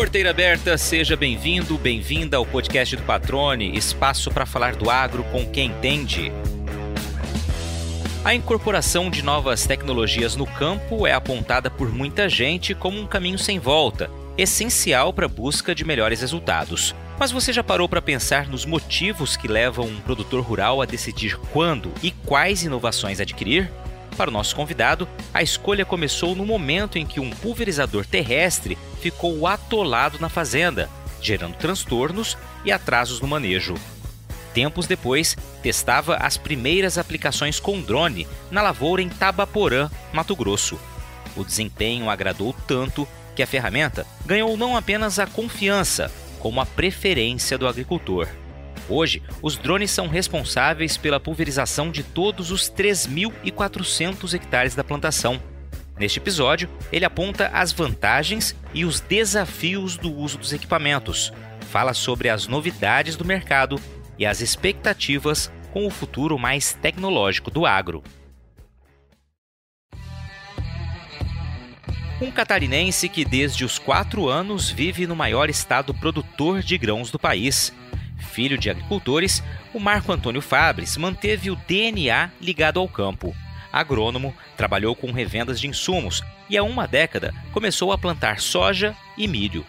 [0.00, 5.44] Porteira aberta, seja bem-vindo, bem-vinda ao podcast do Patrone, espaço para falar do agro com
[5.44, 6.32] quem entende.
[8.24, 13.38] A incorporação de novas tecnologias no campo é apontada por muita gente como um caminho
[13.38, 16.94] sem volta, essencial para a busca de melhores resultados.
[17.18, 21.36] Mas você já parou para pensar nos motivos que levam um produtor rural a decidir
[21.52, 23.70] quando e quais inovações adquirir?
[24.16, 29.46] Para o nosso convidado, a escolha começou no momento em que um pulverizador terrestre ficou
[29.46, 33.74] atolado na fazenda, gerando transtornos e atrasos no manejo.
[34.52, 40.78] Tempos depois, testava as primeiras aplicações com drone na lavoura em Tabaporã, Mato Grosso.
[41.36, 47.56] O desempenho agradou tanto que a ferramenta ganhou não apenas a confiança, como a preferência
[47.56, 48.26] do agricultor.
[48.90, 55.40] Hoje, os drones são responsáveis pela pulverização de todos os 3.400 hectares da plantação.
[55.96, 61.32] Neste episódio, ele aponta as vantagens e os desafios do uso dos equipamentos,
[61.70, 63.80] fala sobre as novidades do mercado
[64.18, 68.02] e as expectativas com o futuro mais tecnológico do agro.
[72.20, 77.18] Um catarinense que desde os quatro anos vive no maior estado produtor de grãos do
[77.18, 77.72] país
[78.30, 79.42] filho de agricultores,
[79.74, 83.34] o Marco Antônio Fabres manteve o DNA ligado ao campo.
[83.72, 89.28] Agrônomo, trabalhou com revendas de insumos e há uma década começou a plantar soja e
[89.28, 89.66] milho.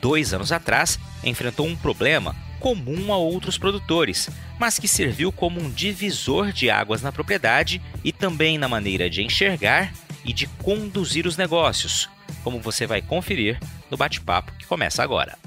[0.00, 5.70] Dois anos atrás, enfrentou um problema comum a outros produtores, mas que serviu como um
[5.70, 9.92] divisor de águas na propriedade e também na maneira de enxergar
[10.24, 12.08] e de conduzir os negócios,
[12.42, 15.38] como você vai conferir no bate-papo que começa agora.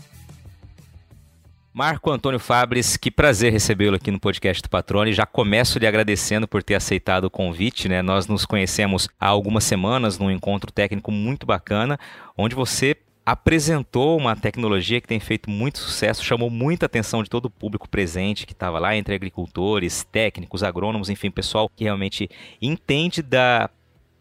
[1.74, 5.14] Marco Antônio Fabres, que prazer recebê-lo aqui no podcast do Patrone.
[5.14, 8.02] Já começo lhe agradecendo por ter aceitado o convite, né?
[8.02, 11.98] Nós nos conhecemos há algumas semanas num encontro técnico muito bacana,
[12.38, 17.46] onde você apresentou uma tecnologia que tem feito muito sucesso, chamou muita atenção de todo
[17.46, 22.30] o público presente que estava lá, entre agricultores, técnicos, agrônomos, enfim, pessoal que realmente
[22.62, 23.70] entende da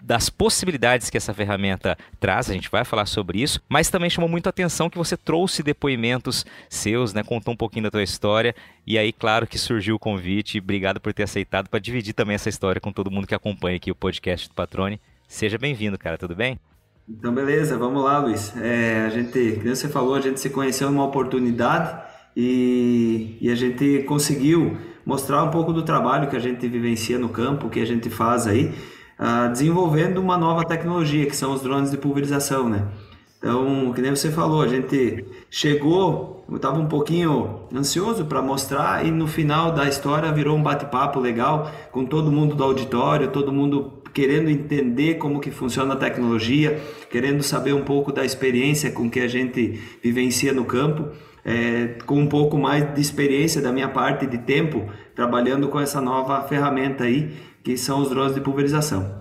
[0.02, 4.28] das possibilidades que essa ferramenta traz, a gente vai falar sobre isso, mas também chamou
[4.28, 8.54] muito a atenção que você trouxe depoimentos seus, né, contou um pouquinho da tua história,
[8.86, 12.48] e aí, claro que surgiu o convite, obrigado por ter aceitado para dividir também essa
[12.48, 15.00] história com todo mundo que acompanha aqui o podcast do Patrone.
[15.28, 16.58] Seja bem-vindo, cara, tudo bem?
[17.08, 18.56] Então, beleza, vamos lá, Luiz.
[18.56, 22.00] É, a gente, como você falou, a gente se conheceu numa oportunidade
[22.36, 27.28] e, e a gente conseguiu mostrar um pouco do trabalho que a gente vivencia no
[27.28, 28.72] campo, que a gente faz aí,
[29.20, 32.88] uh, desenvolvendo uma nova tecnologia, que são os drones de pulverização, né?
[33.38, 39.06] Então, que nem você falou, a gente chegou, eu estava um pouquinho ansioso para mostrar
[39.06, 43.50] e no final da história virou um bate-papo legal com todo mundo do auditório, todo
[43.50, 46.78] mundo querendo entender como que funciona a tecnologia,
[47.10, 51.08] querendo saber um pouco da experiência com que a gente vivencia no campo,
[51.42, 55.98] é, com um pouco mais de experiência da minha parte de tempo trabalhando com essa
[55.98, 57.32] nova ferramenta aí
[57.62, 59.20] que são os drones de pulverização.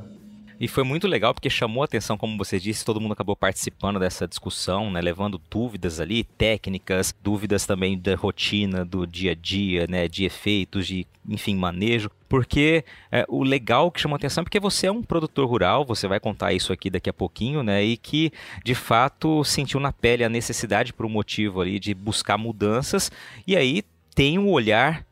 [0.59, 3.97] E foi muito legal porque chamou a atenção, como você disse, todo mundo acabou participando
[3.97, 9.87] dessa discussão, né, levando dúvidas ali, técnicas, dúvidas também da rotina, do dia a dia,
[9.87, 12.11] né, de efeitos, de, enfim, manejo.
[12.27, 15.85] Porque é, o legal que chamou a atenção é porque você é um produtor rural,
[15.85, 18.29] você vai contar isso aqui daqui a pouquinho, né, e que
[18.61, 23.09] de fato sentiu na pele a necessidade por um motivo ali de buscar mudanças,
[23.47, 23.81] e aí
[24.13, 25.05] tem um olhar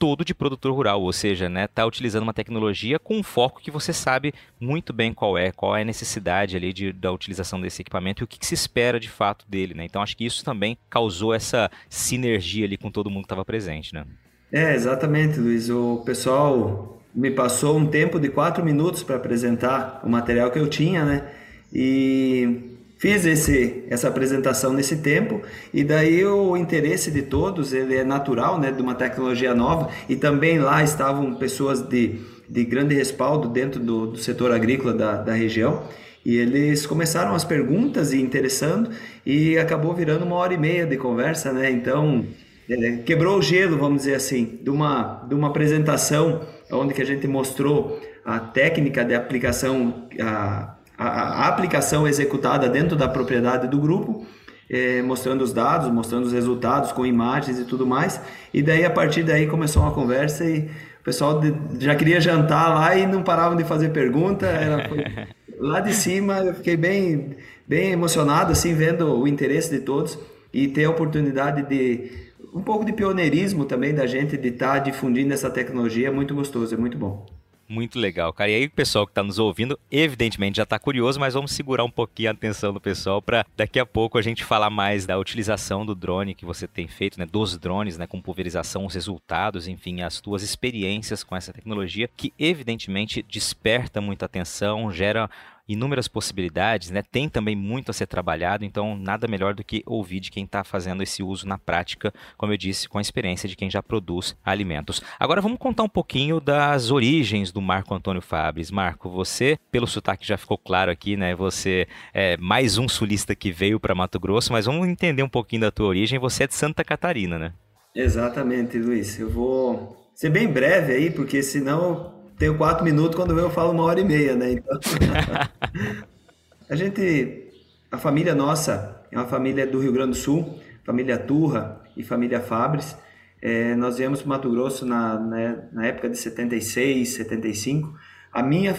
[0.00, 3.70] todo de produtor rural, ou seja, né, tá utilizando uma tecnologia com um foco que
[3.70, 7.82] você sabe muito bem qual é, qual é a necessidade ali de, da utilização desse
[7.82, 9.84] equipamento e o que, que se espera de fato dele, né?
[9.84, 13.92] Então acho que isso também causou essa sinergia ali com todo mundo que estava presente,
[13.92, 14.06] né?
[14.50, 15.68] É, exatamente, Luiz.
[15.68, 20.68] O pessoal me passou um tempo de quatro minutos para apresentar o material que eu
[20.68, 21.30] tinha, né?
[21.70, 25.40] E Fiz esse, essa apresentação nesse tempo
[25.72, 30.16] e daí o interesse de todos ele é natural, né, de uma tecnologia nova e
[30.16, 35.32] também lá estavam pessoas de, de grande respaldo dentro do, do setor agrícola da, da
[35.32, 35.82] região
[36.26, 38.90] e eles começaram as perguntas e interessando
[39.24, 41.70] e acabou virando uma hora e meia de conversa, né?
[41.70, 42.26] Então
[42.68, 47.06] é, quebrou o gelo, vamos dizer assim, de uma, de uma apresentação onde que a
[47.06, 53.78] gente mostrou a técnica de aplicação a, a, a aplicação executada dentro da propriedade do
[53.78, 54.26] grupo,
[54.68, 58.20] é, mostrando os dados, mostrando os resultados com imagens e tudo mais.
[58.52, 60.68] E daí, a partir daí, começou uma conversa e
[61.00, 64.44] o pessoal de, já queria jantar lá e não paravam de fazer pergunta.
[64.44, 64.90] Era,
[65.58, 67.30] lá de cima, eu fiquei bem,
[67.66, 70.18] bem emocionado, assim, vendo o interesse de todos
[70.52, 74.78] e ter a oportunidade de um pouco de pioneirismo também da gente de estar tá
[74.80, 77.24] difundindo essa tecnologia é muito gostoso, é muito bom.
[77.70, 78.50] Muito legal, cara.
[78.50, 81.84] E aí o pessoal que está nos ouvindo, evidentemente já está curioso, mas vamos segurar
[81.84, 85.16] um pouquinho a atenção do pessoal para daqui a pouco a gente falar mais da
[85.16, 87.24] utilização do drone que você tem feito, né?
[87.24, 88.08] Dos drones, né?
[88.08, 94.26] Com pulverização, os resultados, enfim, as tuas experiências com essa tecnologia que evidentemente desperta muita
[94.26, 95.30] atenção, gera
[95.72, 97.02] inúmeras possibilidades, né?
[97.02, 100.64] Tem também muito a ser trabalhado, então nada melhor do que ouvir de quem está
[100.64, 104.36] fazendo esse uso na prática, como eu disse, com a experiência de quem já produz
[104.44, 105.00] alimentos.
[105.18, 108.70] Agora vamos contar um pouquinho das origens do Marco Antônio Fabres.
[108.70, 111.34] Marco, você, pelo sotaque já ficou claro aqui, né?
[111.34, 115.62] Você é mais um sulista que veio para Mato Grosso, mas vamos entender um pouquinho
[115.62, 116.18] da tua origem.
[116.18, 117.52] Você é de Santa Catarina, né?
[117.94, 119.18] Exatamente, Luiz.
[119.18, 123.84] Eu vou ser bem breve aí, porque senão tenho quatro minutos, quando eu falo uma
[123.84, 124.52] hora e meia, né?
[124.52, 124.80] Então,
[126.70, 127.52] a gente,
[127.92, 132.40] a família nossa é uma família do Rio Grande do Sul, família Turra e família
[132.40, 132.96] Fabres.
[133.42, 137.94] É, nós viemos para Mato Grosso na, na, na, época de 76, 75.
[138.32, 138.74] A minha,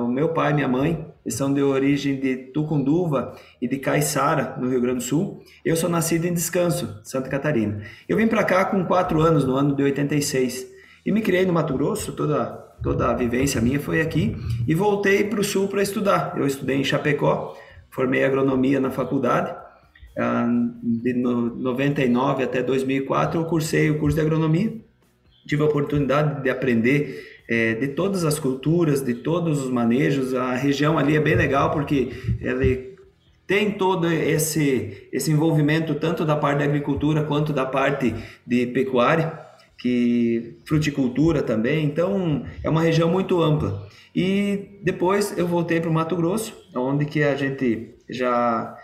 [0.00, 4.56] o meu pai e minha mãe eles são de origem de Tucunduva e de Caiçara,
[4.56, 5.42] no Rio Grande do Sul.
[5.64, 7.82] Eu sou nascido em Descanso, Santa Catarina.
[8.08, 10.66] Eu vim para cá com quatro anos, no ano de 86.
[11.04, 14.36] E me criei no Mato Grosso, toda toda a vivência minha foi aqui
[14.66, 16.34] e voltei para o sul para estudar.
[16.36, 17.56] Eu estudei em Chapecó,
[17.90, 19.54] formei agronomia na faculdade.
[20.18, 20.46] Ah,
[20.82, 24.72] de 99 até 2004 eu cursei o curso de agronomia.
[25.46, 30.34] Tive a oportunidade de aprender é, de todas as culturas, de todos os manejos.
[30.34, 32.10] A região ali é bem legal porque
[32.40, 32.62] ela
[33.46, 38.14] tem todo esse, esse envolvimento tanto da parte da agricultura quanto da parte
[38.46, 39.49] de pecuária
[39.80, 43.88] que fruticultura também, então é uma região muito ampla.
[44.14, 48.76] E depois eu voltei para o Mato Grosso, onde que a gente já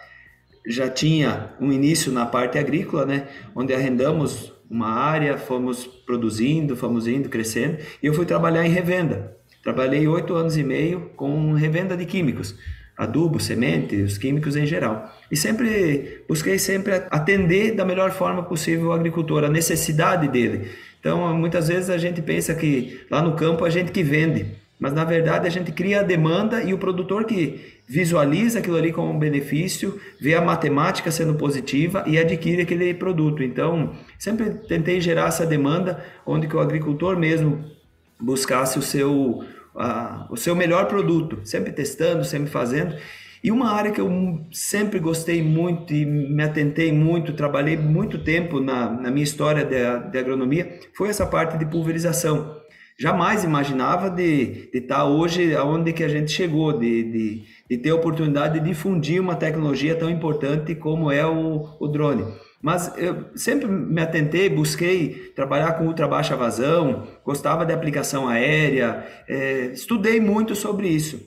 [0.68, 7.06] já tinha um início na parte agrícola, né, onde arrendamos uma área, fomos produzindo, fomos
[7.06, 9.36] indo, crescendo, e eu fui trabalhar em revenda.
[9.62, 12.56] Trabalhei oito anos e meio com revenda de químicos,
[12.96, 15.12] adubo, semente, os químicos em geral.
[15.30, 20.70] E sempre busquei sempre atender da melhor forma possível o agricultor, a necessidade dele.
[20.98, 24.46] Então, muitas vezes a gente pensa que lá no campo a gente que vende,
[24.78, 28.92] mas na verdade a gente cria a demanda e o produtor que visualiza aquilo ali
[28.92, 33.42] como um benefício, vê a matemática sendo positiva e adquire aquele produto.
[33.42, 37.64] Então, sempre tentei gerar essa demanda onde que o agricultor mesmo
[38.20, 39.44] buscasse o seu,
[39.76, 42.96] uh, o seu melhor produto, sempre testando, sempre fazendo.
[43.44, 44.10] E uma área que eu
[44.50, 50.10] sempre gostei muito e me atentei muito, trabalhei muito tempo na, na minha história de,
[50.10, 52.56] de agronomia, foi essa parte de pulverização.
[52.98, 57.90] Jamais imaginava de, de estar hoje aonde que a gente chegou, de, de, de ter
[57.90, 62.24] a oportunidade de difundir uma tecnologia tão importante como é o, o drone.
[62.62, 69.06] Mas eu sempre me atentei, busquei trabalhar com ultra baixa vazão, gostava de aplicação aérea,
[69.28, 71.20] é, estudei muito sobre isso.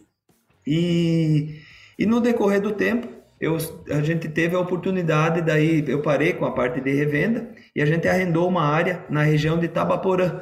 [0.65, 1.61] E
[1.99, 3.09] e no decorrer do tempo,
[3.41, 3.57] eu,
[3.89, 7.85] a gente teve a oportunidade, daí eu parei com a parte de revenda e a
[7.85, 10.39] gente arrendou uma área na região de Tabaporã,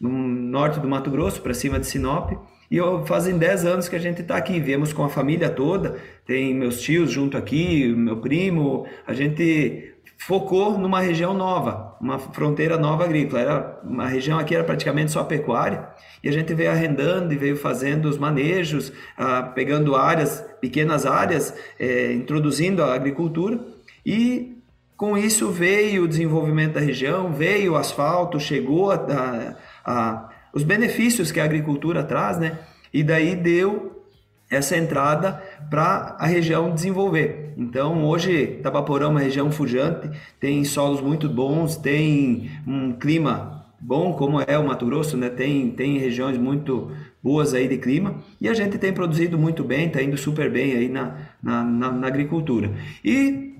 [0.00, 2.30] no norte do Mato Grosso, para cima de Sinop.
[2.70, 5.96] E eu, fazem 10 anos que a gente está aqui, viemos com a família toda,
[6.24, 9.93] tem meus tios junto aqui, meu primo, a gente
[10.26, 13.42] focou numa região nova, uma fronteira nova agrícola.
[13.42, 15.86] Era uma região aqui era praticamente só pecuária
[16.22, 21.54] e a gente veio arrendando e veio fazendo os manejos, ah, pegando áreas, pequenas áreas,
[21.78, 23.60] eh, introduzindo a agricultura
[24.04, 24.56] e
[24.96, 30.62] com isso veio o desenvolvimento da região, veio o asfalto, chegou a, a, a os
[30.62, 32.60] benefícios que a agricultura traz, né?
[32.92, 34.06] E daí deu
[34.48, 37.43] essa entrada para a região desenvolver.
[37.56, 44.14] Então, hoje, Tabaporã é uma região fujante, tem solos muito bons, tem um clima bom,
[44.14, 45.28] como é o Mato Grosso, né?
[45.28, 46.90] tem, tem regiões muito
[47.22, 50.72] boas aí de clima, e a gente tem produzido muito bem, está indo super bem
[50.72, 52.72] aí na, na, na, na agricultura.
[53.04, 53.54] E,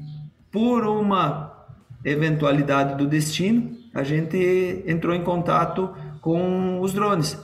[0.50, 1.52] por uma
[2.04, 7.38] eventualidade do destino, a gente entrou em contato com os drones.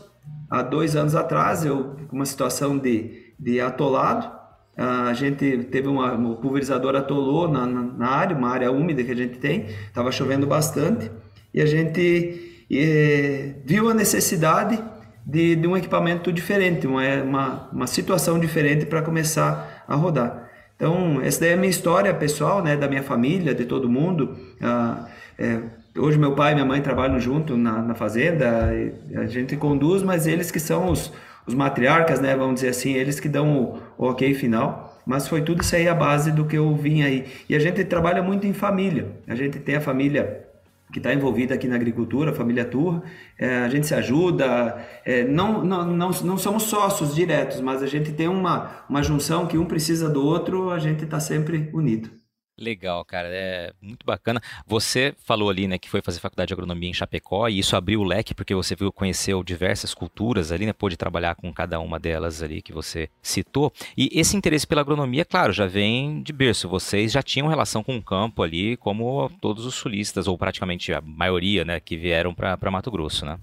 [0.50, 4.39] Há dois anos atrás, eu, uma situação de de atolado.
[4.76, 9.10] A gente teve uma, um pulverizador atolou na, na, na, área, uma área úmida que
[9.10, 11.10] a gente tem, estava chovendo bastante,
[11.52, 14.82] e a gente e, viu a necessidade
[15.26, 20.48] de, de, um equipamento diferente, uma, uma, uma situação diferente para começar a rodar.
[20.76, 24.36] Então, essa daí é a minha história pessoal, né, da minha família, de todo mundo.
[24.62, 25.08] Ah,
[25.38, 25.60] é,
[25.98, 28.70] hoje meu pai e minha mãe trabalham junto na, na fazenda,
[29.14, 31.12] a gente conduz, mas eles que são os,
[31.46, 34.98] os matriarcas, né, vamos dizer assim, eles que dão o, o ok final.
[35.06, 37.26] Mas foi tudo isso aí a base do que eu vim aí.
[37.48, 39.10] E a gente trabalha muito em família.
[39.26, 40.46] A gente tem a família
[40.92, 43.02] que está envolvida aqui na agricultura, a família Turra.
[43.38, 47.86] É, a gente se ajuda, é, não, não, não, não somos sócios diretos, mas a
[47.86, 52.19] gente tem uma, uma junção que um precisa do outro, a gente está sempre unido.
[52.60, 54.38] Legal, cara, é muito bacana.
[54.66, 58.00] Você falou ali, né, que foi fazer faculdade de agronomia em Chapecó e isso abriu
[58.00, 61.98] o leque porque você viu, conheceu diversas culturas ali, né, pôde trabalhar com cada uma
[61.98, 63.72] delas ali que você citou.
[63.96, 66.68] E esse interesse pela agronomia, claro, já vem de berço.
[66.68, 71.00] Vocês já tinham relação com o campo ali, como todos os sulistas ou praticamente a
[71.00, 73.38] maioria, né, que vieram para Mato Grosso, né?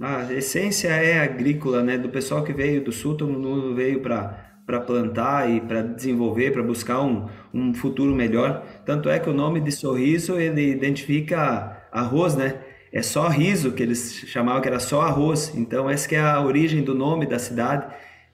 [0.00, 4.49] A essência é agrícola, né, do pessoal que veio do sul, todo mundo veio para
[4.70, 8.64] para plantar e para desenvolver, para buscar um, um futuro melhor.
[8.86, 12.60] Tanto é que o nome de sorriso ele identifica arroz, né?
[12.92, 15.52] É só riso que eles chamavam que era só arroz.
[15.56, 17.84] Então essa que é a origem do nome da cidade.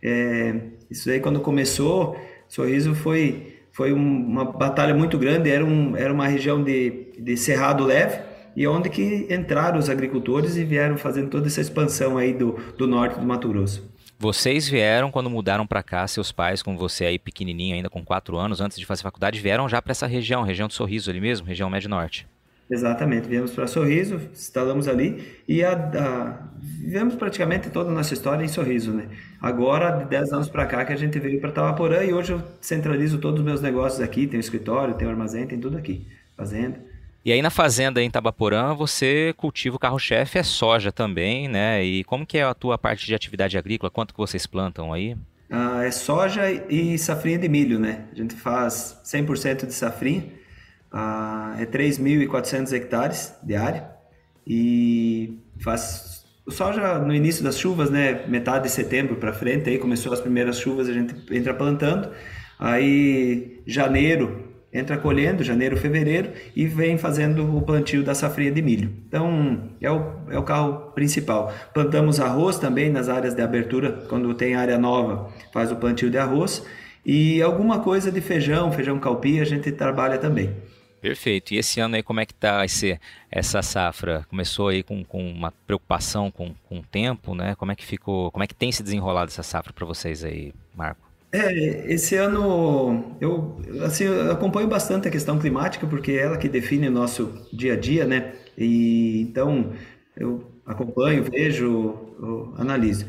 [0.02, 5.48] É, isso aí quando começou, Sorriso foi foi uma batalha muito grande.
[5.48, 8.20] Era, um, era uma região de, de cerrado leve
[8.54, 12.86] e onde que entraram os agricultores e vieram fazendo toda essa expansão aí do, do
[12.86, 13.95] norte do Mato Grosso.
[14.18, 18.38] Vocês vieram quando mudaram para cá, seus pais, com você aí pequenininho, ainda com quatro
[18.38, 21.46] anos, antes de fazer faculdade, vieram já para essa região, região do Sorriso ali mesmo,
[21.46, 22.26] região Médio Norte.
[22.68, 28.42] Exatamente, viemos para Sorriso, instalamos ali e a, a, vivemos praticamente toda a nossa história
[28.42, 29.06] em Sorriso, né?
[29.40, 32.42] Agora, de 10 anos para cá, que a gente veio para Tavaporã e hoje eu
[32.60, 36.80] centralizo todos os meus negócios aqui, tenho escritório, tenho armazém, tem tudo aqui, fazenda.
[37.26, 41.82] E aí na fazenda em Tabaporã você cultiva o carro-chefe, é soja também, né?
[41.82, 43.90] E como que é a tua parte de atividade agrícola?
[43.90, 45.16] Quanto que vocês plantam aí?
[45.50, 48.04] Ah, é soja e safrinha de milho, né?
[48.12, 50.22] A gente faz 100% de safrinha,
[50.92, 53.90] ah, é 3.400 hectares de área
[54.46, 58.24] e faz soja no início das chuvas, né?
[58.28, 62.08] Metade de setembro para frente, aí começou as primeiras chuvas, a gente entra plantando.
[62.56, 64.45] Aí janeiro
[64.76, 68.92] entra colhendo, janeiro, fevereiro, e vem fazendo o plantio da safrinha de milho.
[69.08, 71.52] Então, é o, é o carro principal.
[71.72, 76.18] Plantamos arroz também nas áreas de abertura, quando tem área nova, faz o plantio de
[76.18, 76.64] arroz,
[77.04, 80.54] e alguma coisa de feijão, feijão calpi, a gente trabalha também.
[81.00, 81.54] Perfeito.
[81.54, 82.98] E esse ano aí, como é que tá esse,
[83.30, 84.26] essa safra?
[84.28, 87.54] Começou aí com, com uma preocupação com, com o tempo, né?
[87.54, 90.52] Como é que ficou, como é que tem se desenrolado essa safra para vocês aí,
[90.74, 91.05] Marco?
[91.38, 96.48] É, esse ano eu, assim, eu acompanho bastante a questão climática, porque é ela que
[96.48, 98.32] define o nosso dia a dia, né?
[98.56, 99.72] E então
[100.16, 103.04] eu acompanho, vejo, eu analiso.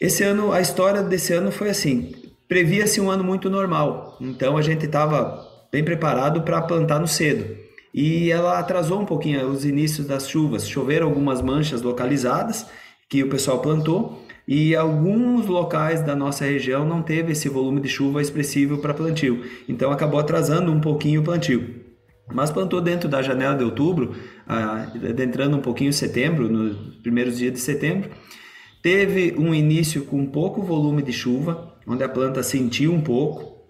[0.00, 2.12] Esse ano, a história desse ano foi assim:
[2.48, 7.56] previa-se um ano muito normal, então a gente estava bem preparado para plantar no cedo.
[7.92, 12.66] E ela atrasou um pouquinho os inícios das chuvas, choveram algumas manchas localizadas
[13.08, 17.88] que o pessoal plantou e alguns locais da nossa região não teve esse volume de
[17.88, 21.84] chuva expressivo para plantio, então acabou atrasando um pouquinho o plantio.
[22.32, 24.14] Mas plantou dentro da janela de outubro,
[24.46, 28.10] adentrando um pouquinho em setembro, nos primeiros dias de setembro.
[28.82, 33.66] Teve um início com pouco volume de chuva, onde a planta sentiu um pouco.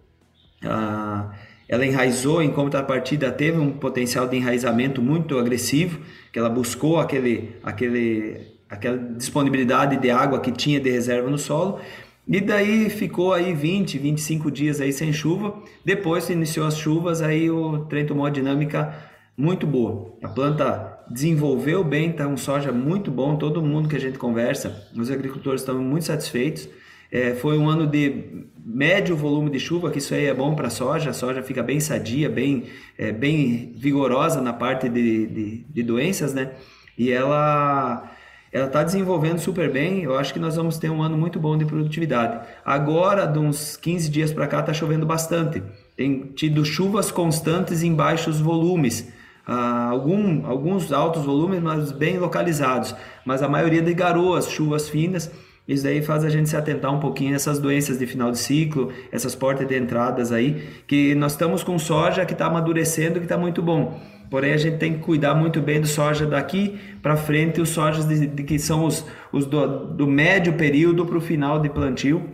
[1.69, 6.01] ela enraizou, em contrapartida, teve um potencial de enraizamento muito agressivo,
[6.33, 11.81] que ela buscou aquele, aquele aquela disponibilidade de água que tinha de reserva no solo.
[12.27, 15.63] E daí ficou aí 20, 25 dias aí sem chuva.
[15.83, 18.95] Depois iniciou as chuvas, aí o trem tomou uma dinâmica
[19.35, 20.15] muito boa.
[20.23, 23.37] A planta desenvolveu bem, tá um soja muito bom.
[23.37, 26.69] Todo mundo que a gente conversa, os agricultores estão muito satisfeitos.
[27.11, 30.67] É, foi um ano de médio volume de chuva, que isso aí é bom para
[30.67, 31.09] a soja.
[31.09, 32.65] A soja fica bem sadia, bem,
[32.99, 36.53] é, bem vigorosa na parte de, de, de doenças, né?
[36.99, 38.11] E ela
[38.52, 40.02] ela está desenvolvendo super bem.
[40.02, 42.47] Eu acho que nós vamos ter um ano muito bom de produtividade.
[42.64, 45.62] Agora, de uns 15 dias para cá, está chovendo bastante.
[45.97, 49.12] Tem tido chuvas constantes em baixos volumes.
[49.47, 52.95] Ah, algum, alguns altos volumes, mas bem localizados.
[53.25, 55.31] Mas a maioria de garoas, chuvas finas.
[55.67, 58.38] Isso daí faz a gente se atentar um pouquinho a essas doenças de final de
[58.38, 63.26] ciclo, essas portas de entradas aí, que nós estamos com soja que está amadurecendo, que
[63.26, 64.00] está muito bom.
[64.31, 68.07] Porém, a gente tem que cuidar muito bem do soja daqui para frente, os sojas
[68.07, 72.29] de, de, que são os, os do, do médio período para o final de plantio,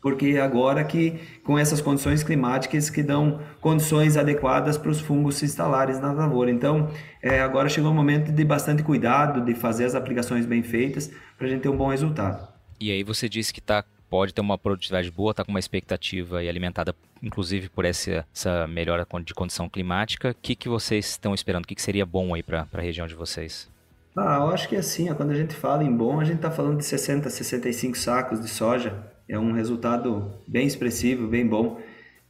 [0.00, 5.44] porque agora que com essas condições climáticas que dão condições adequadas para os fungos se
[5.44, 6.50] instalarem na lavoura.
[6.50, 6.88] Então,
[7.22, 11.46] é, agora chegou o momento de bastante cuidado, de fazer as aplicações bem feitas para
[11.46, 12.48] a gente ter um bom resultado.
[12.80, 16.42] E aí você disse que está pode ter uma produtividade boa, está com uma expectativa
[16.42, 20.30] e alimentada inclusive por essa, essa melhora de condição climática.
[20.30, 21.64] O que, que vocês estão esperando?
[21.64, 23.68] O que, que seria bom aí para a região de vocês?
[24.16, 26.78] Ah, eu acho que assim, quando a gente fala em bom, a gente está falando
[26.78, 28.94] de 60, 65 sacos de soja.
[29.28, 31.80] É um resultado bem expressivo, bem bom.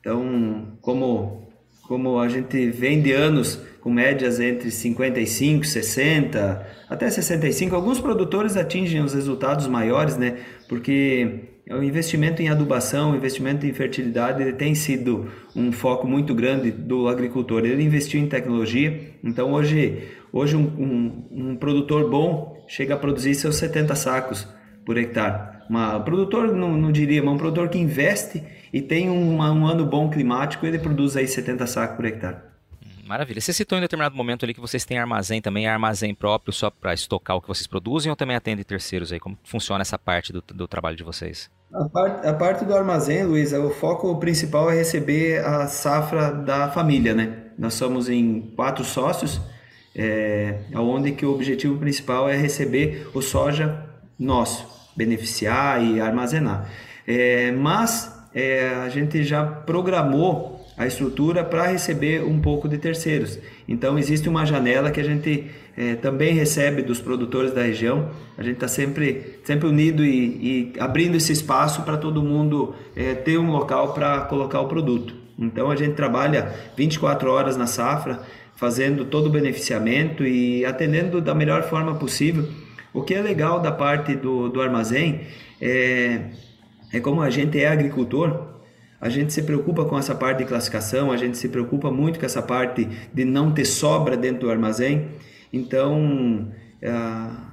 [0.00, 1.48] Então, como,
[1.86, 7.74] como a gente vem de anos com médias entre 55, 60, até 65.
[7.76, 10.38] Alguns produtores atingem os resultados maiores, né?
[10.68, 16.32] Porque o investimento em adubação, o investimento em fertilidade, ele tem sido um foco muito
[16.32, 17.64] grande do agricultor.
[17.64, 23.34] Ele investiu em tecnologia, então hoje, hoje um, um, um produtor bom chega a produzir
[23.34, 24.46] seus 70 sacos
[24.84, 25.56] por hectare.
[25.68, 29.84] Uma, produtor, não, não diria, mas um produtor que investe e tem um, um ano
[29.84, 32.36] bom climático, ele produz aí 70 sacos por hectare.
[33.04, 33.40] Maravilha.
[33.40, 36.94] Você citou em determinado momento ali que vocês têm armazém também, armazém próprio só para
[36.94, 39.18] estocar o que vocês produzem ou também atende terceiros aí?
[39.18, 41.50] Como funciona essa parte do, do trabalho de vocês?
[41.76, 46.70] A parte, a parte do armazém, Luiz, o foco principal é receber a safra da
[46.70, 47.36] família, né?
[47.58, 49.38] Nós somos em quatro sócios,
[49.94, 53.84] é, onde que o objetivo principal é receber o soja
[54.18, 54.66] nosso,
[54.96, 56.66] beneficiar e armazenar.
[57.06, 63.38] É, mas é, a gente já programou a estrutura para receber um pouco de terceiros.
[63.66, 68.10] Então existe uma janela que a gente é, também recebe dos produtores da região.
[68.36, 73.14] A gente está sempre, sempre unido e, e, abrindo esse espaço para todo mundo é,
[73.14, 75.14] ter um local para colocar o produto.
[75.38, 78.20] Então a gente trabalha 24 horas na safra,
[78.54, 82.48] fazendo todo o beneficiamento e atendendo da melhor forma possível.
[82.92, 85.22] O que é legal da parte do, do armazém
[85.60, 86.20] é,
[86.92, 88.55] é como a gente é agricultor,
[89.00, 92.26] a gente se preocupa com essa parte de classificação, a gente se preocupa muito com
[92.26, 95.08] essa parte de não ter sobra dentro do armazém.
[95.52, 96.48] Então,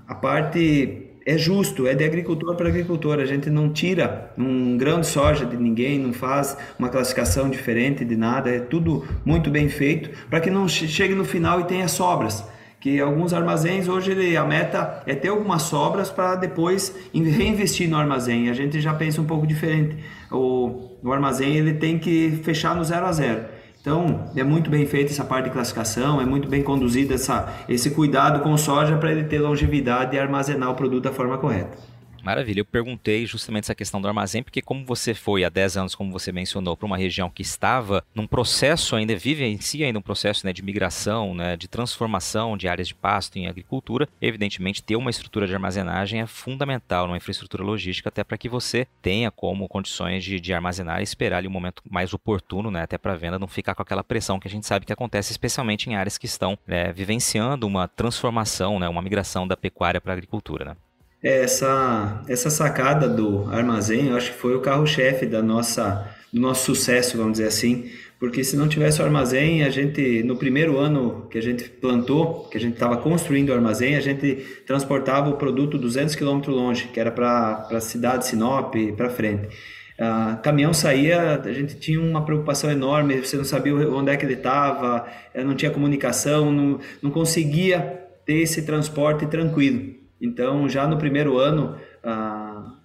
[0.07, 3.19] a parte é justo, é de agricultor para agricultor.
[3.19, 8.03] A gente não tira um grão de soja de ninguém, não faz uma classificação diferente
[8.03, 8.49] de nada.
[8.49, 12.43] É tudo muito bem feito para que não chegue no final e tenha sobras
[12.83, 18.49] que alguns armazéns hoje a meta é ter algumas sobras para depois reinvestir no armazém.
[18.49, 19.95] A gente já pensa um pouco diferente.
[20.29, 23.45] O, o armazém ele tem que fechar no zero a zero.
[23.81, 27.91] Então é muito bem feita essa parte de classificação, é muito bem conduzida essa, esse
[27.91, 31.77] cuidado com soja para ele ter longevidade e armazenar o produto da forma correta.
[32.23, 35.93] Maravilha, eu perguntei justamente essa questão do armazém, porque como você foi há 10 anos,
[35.93, 39.99] como você mencionou, para uma região que estava num processo ainda, vive em si ainda
[39.99, 44.81] um processo né, de migração, né, de transformação de áreas de pasto em agricultura, evidentemente
[44.81, 49.29] ter uma estrutura de armazenagem é fundamental numa infraestrutura logística, até para que você tenha
[49.29, 52.97] como condições de, de armazenar e esperar ali o um momento mais oportuno, né, até
[52.97, 55.95] para venda não ficar com aquela pressão que a gente sabe que acontece especialmente em
[55.95, 60.63] áreas que estão né, vivenciando uma transformação, né, uma migração da pecuária para a agricultura.
[60.63, 60.77] Né?
[61.23, 66.65] Essa, essa sacada do armazém, eu acho que foi o carro-chefe da nossa, do nosso
[66.65, 71.27] sucesso, vamos dizer assim, porque se não tivesse o armazém, a gente, no primeiro ano
[71.29, 75.37] que a gente plantou, que a gente estava construindo o armazém, a gente transportava o
[75.37, 79.47] produto 200 quilômetros longe, que era para a cidade de Sinop, para frente.
[79.93, 84.25] Uh, caminhão saía, a gente tinha uma preocupação enorme, você não sabia onde é que
[84.25, 87.79] ele estava, eh, não tinha comunicação, não, não conseguia
[88.25, 90.02] ter esse transporte tranquilo.
[90.23, 91.75] Então, já no primeiro ano,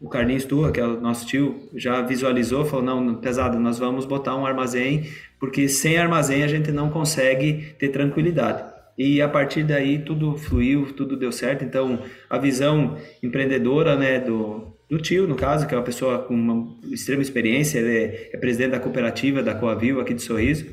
[0.00, 4.04] o Carlinhos Turra, que é o nosso tio, já visualizou, falou, não, pesado, nós vamos
[4.04, 8.64] botar um armazém, porque sem armazém a gente não consegue ter tranquilidade.
[8.98, 11.64] E a partir daí tudo fluiu, tudo deu certo.
[11.64, 16.34] Então, a visão empreendedora né, do, do tio, no caso, que é uma pessoa com
[16.34, 20.66] uma extrema experiência, ele é, é presidente da cooperativa da Coavil aqui de Sorriso,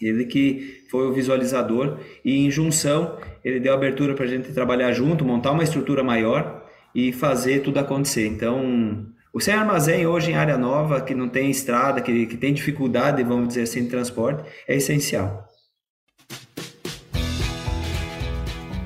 [0.00, 4.92] ele que foi o visualizador e em junção ele deu abertura para a gente trabalhar
[4.92, 8.26] junto, montar uma estrutura maior e fazer tudo acontecer.
[8.26, 12.54] Então, o sem armazém hoje em área nova, que não tem estrada, que, que tem
[12.54, 15.46] dificuldade, vamos dizer assim, de transporte, é essencial.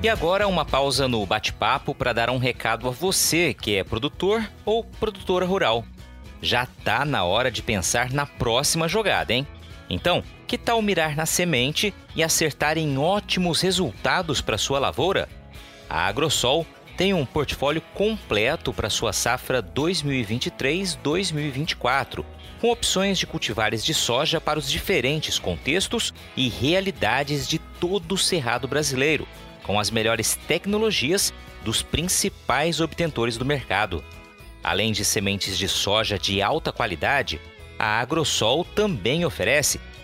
[0.03, 4.43] E agora uma pausa no bate-papo para dar um recado a você que é produtor
[4.65, 5.85] ou produtora rural.
[6.41, 9.45] Já tá na hora de pensar na próxima jogada, hein?
[9.89, 15.29] Então, que tal mirar na semente e acertar em ótimos resultados para sua lavoura?
[15.89, 22.25] A Agrosol tem um portfólio completo para sua safra 2023-2024,
[22.59, 28.17] com opções de cultivares de soja para os diferentes contextos e realidades de todo o
[28.17, 29.25] cerrado brasileiro,
[29.63, 31.33] com as melhores tecnologias
[31.63, 34.03] dos principais obtentores do mercado.
[34.61, 37.39] Além de sementes de soja de alta qualidade,
[37.79, 39.79] a Agrosol também oferece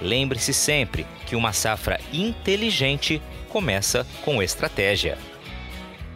[0.00, 5.18] Lembre-se sempre que uma safra inteligente começa com estratégia.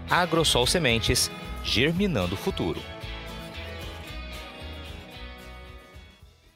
[0.08, 1.30] Agrosol Sementes,
[1.62, 2.80] germinando o futuro.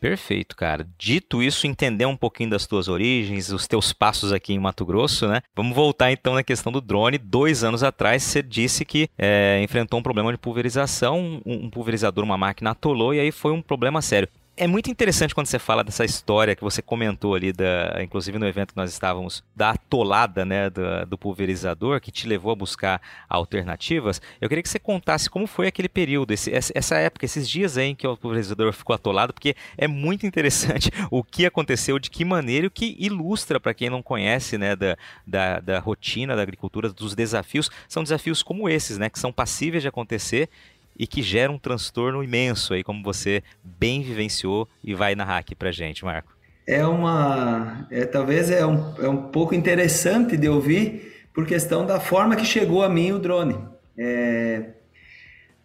[0.00, 0.88] Perfeito, cara.
[0.96, 5.28] Dito isso, entender um pouquinho das tuas origens, os teus passos aqui em Mato Grosso,
[5.28, 5.42] né?
[5.54, 7.18] Vamos voltar então na questão do drone.
[7.18, 12.24] Dois anos atrás, você disse que é, enfrentou um problema de pulverização, um, um pulverizador,
[12.24, 14.26] uma máquina atolou e aí foi um problema sério
[14.60, 18.46] é muito interessante quando você fala dessa história que você comentou ali, da, inclusive no
[18.46, 23.00] evento que nós estávamos, da atolada né, do, do, pulverizador, que te levou a buscar
[23.26, 24.20] alternativas.
[24.38, 27.86] Eu queria que você contasse como foi aquele período, esse, essa época, esses dias aí
[27.86, 32.22] em que o pulverizador ficou atolado, porque é muito interessante o que aconteceu, de que
[32.22, 34.94] maneira, o que ilustra para quem não conhece né, da,
[35.26, 37.70] da, da rotina da agricultura, dos desafios.
[37.88, 40.50] São desafios como esses, né, que são passíveis de acontecer
[41.00, 45.54] e que gera um transtorno imenso aí, como você bem vivenciou e vai narrar aqui
[45.54, 46.30] pra gente, Marco.
[46.66, 47.86] É uma.
[47.90, 52.44] É, talvez é um, é um pouco interessante de ouvir por questão da forma que
[52.44, 53.56] chegou a mim o drone.
[53.96, 54.72] É,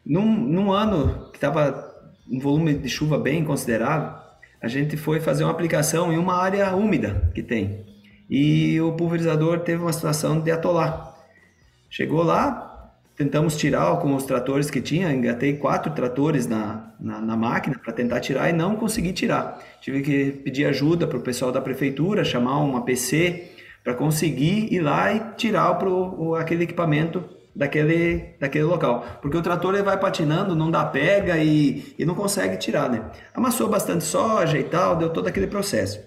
[0.06, 1.84] num, num ano que estava
[2.32, 4.18] um volume de chuva bem considerável,
[4.62, 7.86] a gente foi fazer uma aplicação em uma área úmida que tem.
[8.30, 11.14] E o pulverizador teve uma situação de atolar.
[11.90, 12.65] Chegou lá,
[13.16, 17.94] tentamos tirar com os tratores que tinha, engatei quatro tratores na, na, na máquina para
[17.94, 19.62] tentar tirar e não consegui tirar.
[19.82, 23.52] Tive que pedir ajuda para o pessoal da prefeitura, chamar uma PC
[23.84, 27.24] para conseguir ir lá e tirar pro, o, aquele equipamento
[27.56, 29.06] daquele, daquele local.
[29.22, 33.04] Porque o trator ele vai patinando, não dá pega e, e não consegue tirar, né?
[33.34, 36.00] Amassou bastante soja e tal, deu todo aquele processo.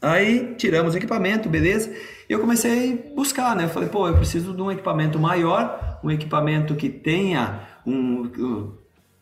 [0.00, 1.90] Aí tiramos o equipamento, beleza?
[2.28, 3.64] E eu comecei a buscar, né?
[3.64, 8.72] Eu falei, pô, eu preciso de um equipamento maior, um equipamento que tenha um.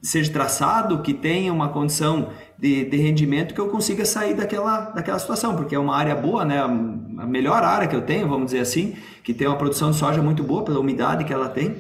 [0.03, 5.19] seja traçado, que tenha uma condição de, de rendimento que eu consiga sair daquela, daquela
[5.19, 6.61] situação, porque é uma área boa, né?
[6.61, 10.23] A melhor área que eu tenho, vamos dizer assim, que tem uma produção de soja
[10.23, 11.77] muito boa pela umidade que ela tem.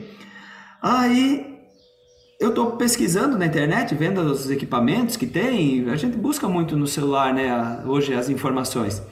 [0.82, 1.54] Aí
[2.38, 5.88] eu estou pesquisando na internet, vendo os equipamentos que tem.
[5.88, 7.82] A gente busca muito no celular, né?
[7.86, 9.02] Hoje as informações.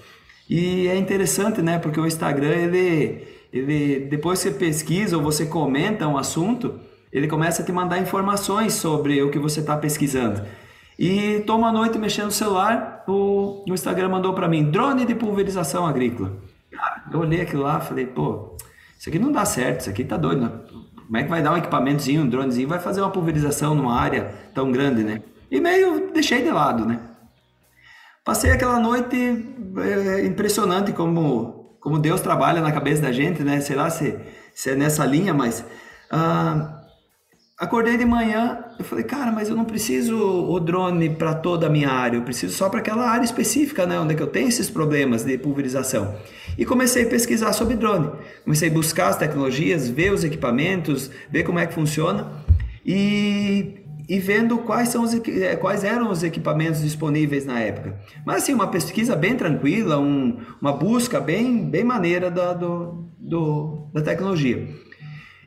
[0.49, 1.79] E é interessante, né?
[1.79, 6.79] Porque o Instagram, ele, ele depois você pesquisa ou você comenta um assunto,
[7.13, 10.43] ele começa a te mandar informações sobre o que você está pesquisando.
[10.99, 15.15] E tô uma noite mexendo no celular, o, o Instagram mandou para mim drone de
[15.15, 16.33] pulverização agrícola.
[17.13, 18.57] Eu olhei aquilo lá, falei, pô,
[18.99, 20.43] isso aqui não dá certo, isso aqui tá doido.
[20.43, 20.51] Né?
[20.97, 24.33] Como é que vai dar um equipamentozinho, um dronezinho, vai fazer uma pulverização numa área
[24.55, 25.23] tão grande, né?
[25.51, 27.01] E meio deixei de lado, né?
[28.25, 33.61] Passei aquela noite é, impressionante como, como Deus trabalha na cabeça da gente, né?
[33.61, 34.17] Sei lá se,
[34.55, 35.65] se é nessa linha, mas...
[36.11, 36.79] Ah,
[37.59, 41.71] acordei de manhã, eu falei, cara, mas eu não preciso o drone para toda a
[41.71, 44.49] minha área, eu preciso só para aquela área específica, né, onde é que eu tenho
[44.49, 46.13] esses problemas de pulverização.
[46.59, 48.11] E comecei a pesquisar sobre drone.
[48.43, 52.33] Comecei a buscar as tecnologias, ver os equipamentos, ver como é que funciona
[52.85, 57.99] e, e vendo quais, são os, eh, quais eram os equipamentos disponíveis na época.
[58.27, 63.91] Mas assim, uma pesquisa bem tranquila, um, uma busca bem, bem maneira da, do, do,
[63.93, 64.69] da tecnologia.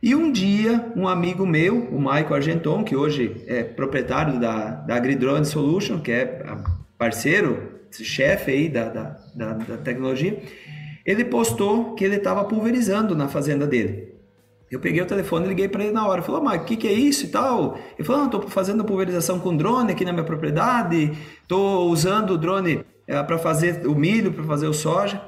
[0.01, 4.95] E um dia, um amigo meu, o Michael Argenton, que hoje é proprietário da, da
[4.95, 6.45] Agridrone Solution, que é
[6.97, 10.39] parceiro, chefe aí da, da, da, da tecnologia,
[11.05, 14.14] ele postou que ele estava pulverizando na fazenda dele.
[14.75, 16.21] Eu peguei o telefone liguei para ele na hora.
[16.21, 17.79] Falou, mas o que, que é isso e tal?
[17.97, 22.83] Ele falou, estou fazendo pulverização com drone aqui na minha propriedade, estou usando o drone
[23.07, 25.21] é, para fazer o milho, para fazer o soja.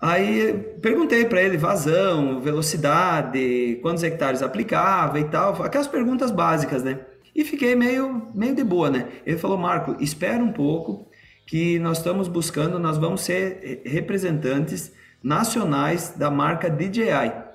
[0.00, 7.00] Aí perguntei para ele vazão, velocidade, quantos hectares aplicava e tal, aquelas perguntas básicas, né?
[7.34, 9.08] E fiquei meio, meio de boa, né?
[9.26, 11.08] Ele falou, Marco, espera um pouco
[11.44, 17.49] que nós estamos buscando, nós vamos ser representantes nacionais da marca DJI,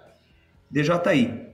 [0.75, 1.45] DJI.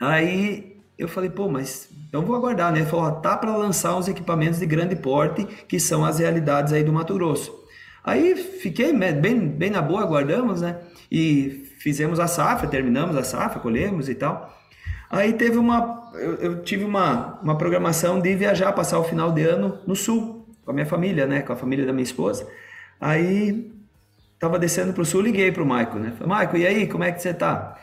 [0.00, 2.78] Aí eu falei, pô, mas então vou aguardar, né?
[2.78, 6.82] Ele falou, tá para lançar os equipamentos de grande porte, que são as realidades aí
[6.82, 7.52] do Mato Grosso.
[8.02, 10.78] Aí fiquei bem, bem na boa, guardamos, né?
[11.10, 14.54] E fizemos a safra, terminamos a safra, colhemos e tal.
[15.10, 19.42] Aí teve uma, eu, eu, tive uma, uma programação de viajar, passar o final de
[19.42, 21.42] ano no sul, com a minha família, né?
[21.42, 22.46] Com a família da minha esposa.
[23.00, 23.72] Aí
[24.38, 26.12] tava descendo pro sul, liguei pro Maico, né?
[26.12, 27.78] Falei, Maico, e aí, como é que você tá?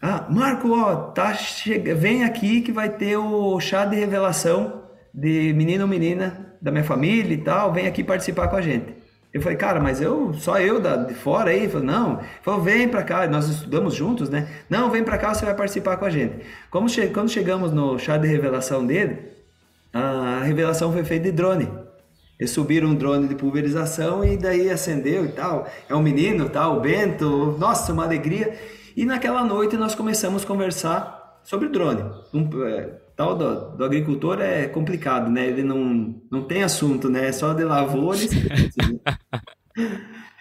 [0.00, 1.94] Ah, Marco, ó, tá chega...
[1.94, 6.84] vem aqui que vai ter o chá de revelação de menino ou menina da minha
[6.84, 8.94] família e tal, vem aqui participar com a gente.
[9.34, 11.58] Eu falei, cara, mas eu, só eu da, de fora aí?
[11.58, 12.18] Ele falou, não.
[12.20, 14.48] Ele falou, vem para cá, nós estudamos juntos, né?
[14.70, 16.36] Não, vem para cá, você vai participar com a gente.
[16.70, 19.18] Como che quando chegamos no chá de revelação dele,
[19.92, 21.68] a revelação foi feita de drone.
[22.38, 25.68] Eles subiram um drone de pulverização e daí acendeu e tal.
[25.88, 28.56] É um menino, tal, o Bento, nossa, uma alegria.
[28.96, 32.02] E naquela noite nós começamos a conversar sobre o drone.
[32.32, 35.46] Um, é, tal do, do, agricultor é complicado, né?
[35.46, 37.28] Ele não, não tem assunto, né?
[37.28, 38.30] É só de lavores.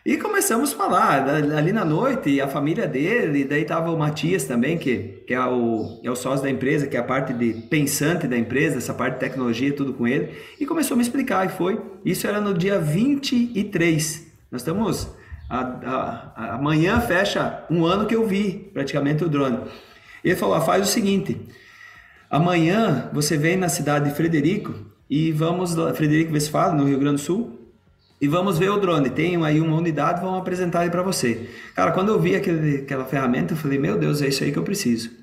[0.06, 4.78] E começamos a falar ali na noite, a família dele, daí tava o Matias também,
[4.78, 8.28] que, que é, o, é o sócio da empresa, que é a parte de pensante
[8.28, 11.50] da empresa, essa parte de tecnologia, tudo com ele, e começou a me explicar, e
[11.50, 11.80] foi.
[12.04, 14.28] Isso era no dia 23.
[14.52, 15.23] Nós estamos.
[15.50, 19.60] Amanhã fecha um ano que eu vi praticamente o drone.
[20.24, 21.40] Ele falou: ah, faz o seguinte,
[22.30, 24.74] amanhã você vem na cidade de Frederico
[25.10, 27.60] e vamos, Frederico Westphalen, no Rio Grande do Sul,
[28.20, 29.10] e vamos ver o drone.
[29.10, 31.50] Tem aí uma unidade, vamos apresentar ele para você.
[31.76, 34.58] Cara, quando eu vi aquele, aquela ferramenta, eu falei, meu Deus, é isso aí que
[34.58, 35.23] eu preciso.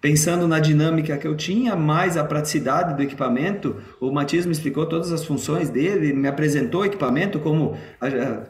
[0.00, 4.86] Pensando na dinâmica que eu tinha, mais a praticidade do equipamento, o Matias me explicou
[4.86, 7.76] todas as funções dele, me apresentou o equipamento como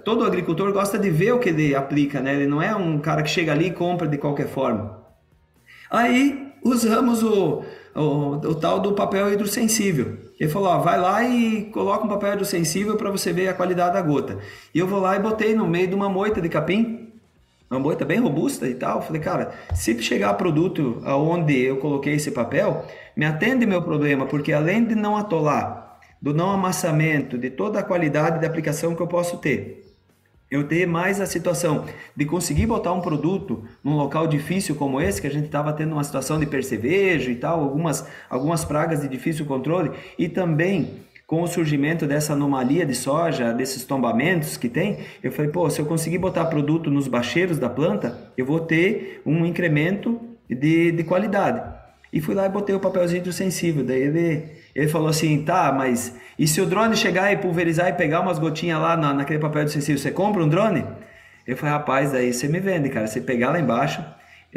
[0.05, 2.35] todo agricultor gosta de ver o que ele aplica, né?
[2.35, 4.99] Ele não é um cara que chega ali e compra de qualquer forma.
[5.89, 7.63] Aí usamos o,
[7.95, 10.19] o, o tal do papel hidrossensível.
[10.39, 13.95] Ele falou, ó, vai lá e coloca um papel hidrossensível para você ver a qualidade
[13.95, 14.39] da gota.
[14.75, 17.06] E eu vou lá e botei no meio de uma moita de capim,
[17.71, 19.03] uma moita bem robusta e tal.
[19.03, 22.85] Falei, cara, se chegar produto aonde eu coloquei esse papel,
[23.17, 27.83] me atende meu problema, porque além de não atolar, do não amassamento, de toda a
[27.83, 29.85] qualidade de aplicação que eu posso ter,
[30.49, 35.21] eu ter mais a situação de conseguir botar um produto num local difícil como esse,
[35.21, 39.09] que a gente estava tendo uma situação de percevejo e tal, algumas, algumas pragas de
[39.09, 44.99] difícil controle, e também com o surgimento dessa anomalia de soja, desses tombamentos que tem,
[45.23, 49.23] eu falei, pô, se eu conseguir botar produto nos bacheiros da planta, eu vou ter
[49.27, 51.61] um incremento de, de qualidade.
[52.13, 53.85] E fui lá e botei o papelzinho sensível.
[53.85, 57.93] Daí ele, ele falou assim: tá, mas e se o drone chegar e pulverizar e
[57.95, 60.85] pegar umas gotinhas lá na, naquele papel sensível, você compra um drone?
[61.47, 63.07] Eu falei: rapaz, daí você me vende, cara.
[63.07, 64.03] Você pegar lá embaixo.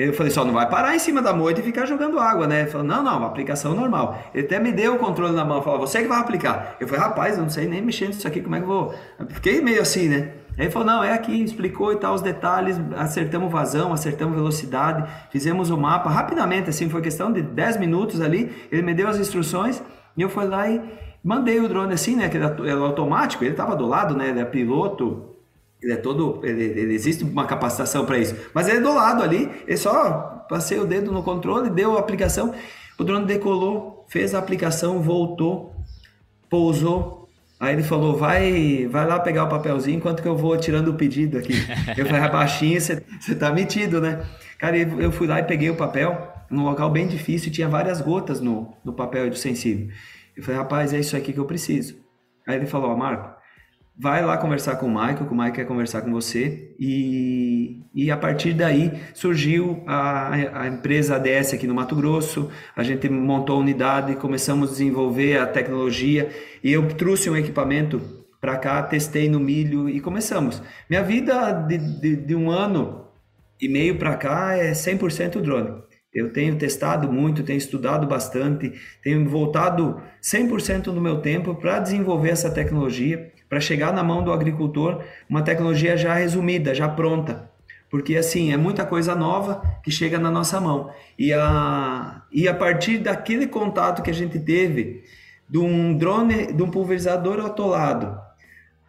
[0.02, 2.62] Eu falei: só não vai parar em cima da moita e ficar jogando água, né?
[2.62, 4.18] Ele falou: não, não, aplicação normal.
[4.34, 6.78] Ele até me deu o controle na mão, falou: você que vai aplicar.
[6.80, 8.96] Eu falei: rapaz, eu não sei nem mexer nisso aqui, como é que eu vou.
[9.30, 10.32] fiquei meio assim, né?
[10.58, 15.10] Aí ele falou, não, é aqui, explicou e tal os detalhes, acertamos vazão, acertamos velocidade,
[15.32, 19.18] fizemos o mapa rapidamente, assim, foi questão de 10 minutos ali, ele me deu as
[19.18, 19.82] instruções
[20.18, 20.82] e eu fui lá e
[21.24, 24.46] mandei o drone assim, né, que era, automático, ele estava do lado, né, ele é
[24.46, 25.29] piloto,
[25.82, 29.24] ele é todo, ele, ele existe uma capacitação para isso, mas ele é do lado
[29.24, 32.54] ali, ele só passei o dedo no controle, deu a aplicação,
[32.98, 35.74] o drone decolou, fez a aplicação, voltou,
[36.50, 37.20] pousou,
[37.60, 40.94] Aí ele falou, vai, vai lá pegar o papelzinho enquanto que eu vou tirando o
[40.94, 41.52] pedido aqui.
[41.98, 44.26] Eu falei, baixinho, você tá metido, né?
[44.58, 48.40] Cara, eu fui lá e peguei o papel, num local bem difícil, tinha várias gotas
[48.40, 49.90] no, no papel do sensível.
[50.38, 51.98] Eu falei, rapaz, é isso aqui que eu preciso.
[52.48, 53.39] Aí ele falou, ó, Marco,
[54.00, 56.74] vai lá conversar com o Michael, que o Michael quer conversar com você.
[56.80, 62.50] E, e a partir daí surgiu a, a empresa ADS aqui no Mato Grosso.
[62.78, 66.30] A gente montou a unidade, começamos a desenvolver a tecnologia
[66.64, 68.02] e eu trouxe um equipamento
[68.40, 70.64] para cá, testei no milho e começamos.
[70.90, 73.06] Minha vida de, de, de um ano
[73.60, 75.84] e meio para cá é 100% drone.
[76.14, 82.30] Eu tenho testado muito, tenho estudado bastante, tenho voltado 100% do meu tempo para desenvolver
[82.30, 87.50] essa tecnologia para chegar na mão do agricultor uma tecnologia já resumida, já pronta.
[87.90, 90.92] Porque assim, é muita coisa nova que chega na nossa mão.
[91.18, 95.04] E a, e a partir daquele contato que a gente teve
[95.50, 98.16] de um drone, de um pulverizador atolado,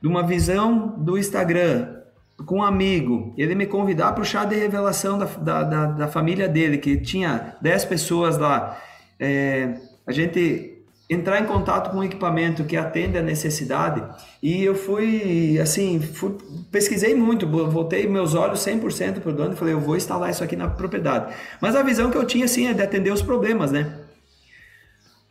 [0.03, 2.01] de uma visão do Instagram,
[2.45, 6.09] com um amigo, ele me convidar para o chá de revelação da, da, da, da,
[6.09, 8.79] família dele, que tinha 10 pessoas lá.
[9.19, 9.75] É,
[10.07, 10.80] a gente
[11.11, 14.01] entrar em contato com um equipamento que atende a necessidade.
[14.41, 16.37] E eu fui assim fui,
[16.71, 20.45] pesquisei muito voltei meus olhos 100% para o dono e falei eu vou instalar isso
[20.45, 21.35] aqui na propriedade.
[21.61, 23.99] Mas a visão que eu tinha assim é de atender os problemas né?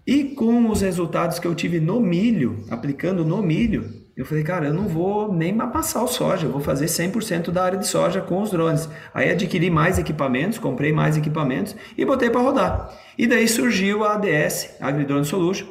[0.05, 4.65] E com os resultados que eu tive no milho aplicando no milho eu falei, cara,
[4.65, 8.19] eu não vou nem passar o soja, eu vou fazer 100% da área de soja
[8.19, 8.89] com os drones.
[9.13, 12.93] Aí adquiri mais equipamentos, comprei mais equipamentos e botei para rodar.
[13.17, 15.67] E daí surgiu a ADS, Agridrone Solution,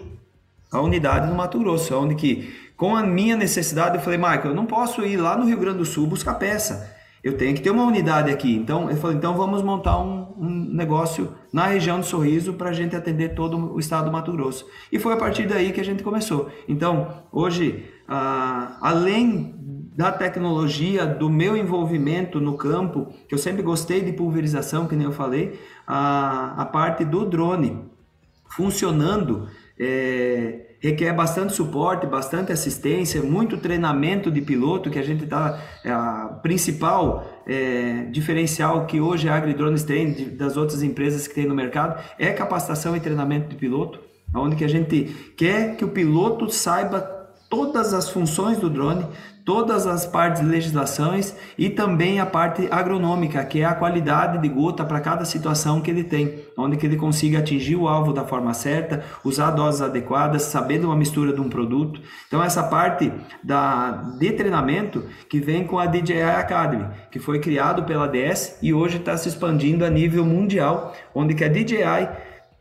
[0.72, 4.54] a unidade no Mato Grosso, onde que, com a minha necessidade, eu falei, Michael, eu
[4.54, 6.96] não posso ir lá no Rio Grande do Sul buscar peça.
[7.22, 8.54] Eu tenho que ter uma unidade aqui.
[8.54, 12.72] Então, eu falei, então vamos montar um, um negócio na região do Sorriso para a
[12.72, 14.66] gente atender todo o estado do Mato Grosso.
[14.92, 16.48] E foi a partir daí que a gente começou.
[16.68, 17.84] Então, hoje
[18.80, 19.54] além
[19.94, 25.06] da tecnologia, do meu envolvimento no campo, que eu sempre gostei de pulverização, que nem
[25.06, 27.84] eu falei, a, a parte do drone
[28.48, 35.60] funcionando, é, requer bastante suporte, bastante assistência, muito treinamento de piloto, que a gente está.
[35.84, 41.34] É, a principal é, diferencial que hoje a AgriDrones tem de, das outras empresas que
[41.34, 44.00] tem no mercado é capacitação e treinamento de piloto,
[44.34, 47.00] onde que a gente quer que o piloto saiba
[47.48, 49.06] todas as funções do drone,
[49.48, 54.46] todas as partes de legislações e também a parte agronômica, que é a qualidade de
[54.46, 58.26] gota para cada situação que ele tem, onde que ele consiga atingir o alvo da
[58.26, 61.98] forma certa, usar doses adequadas, sabendo uma mistura de um produto.
[62.26, 63.10] Então essa parte
[63.42, 68.74] da de treinamento que vem com a DJI Academy, que foi criado pela DS e
[68.74, 72.10] hoje está se expandindo a nível mundial, onde que a DJI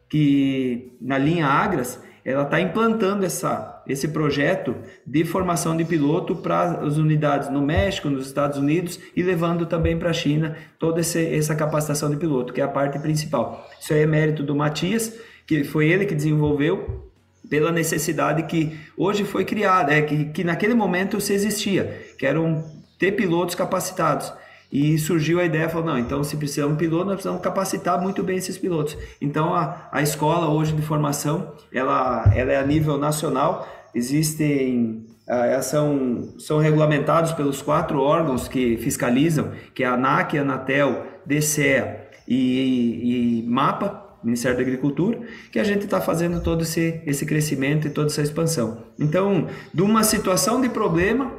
[0.07, 6.81] que na linha Agras ela está implantando essa, esse projeto de formação de piloto para
[6.85, 11.55] as unidades no México, nos Estados Unidos e levando também para a China toda essa
[11.55, 13.67] capacitação de piloto, que é a parte principal.
[13.79, 15.13] Isso aí é mérito do Matias,
[15.45, 17.07] que foi ele que desenvolveu
[17.49, 22.63] pela necessidade que hoje foi criada, é que, que naquele momento se existia, que eram
[22.99, 24.33] ter pilotos capacitados.
[24.69, 28.21] E surgiu a ideia, falou, não, então se precisamos de piloto, nós precisamos capacitar muito
[28.21, 28.97] bem esses pilotos.
[29.21, 33.65] Então a, a escola hoje de formação, ela, ela é a nível nacional,
[33.97, 40.41] existem uh, são, são regulamentados pelos quatro órgãos que fiscalizam, que é a ANAC, a
[40.41, 46.63] Anatel, DCEA e, e, e MAPA, Ministério da Agricultura, que a gente está fazendo todo
[46.63, 48.83] esse, esse crescimento e toda essa expansão.
[48.99, 51.31] Então, de uma situação de problema,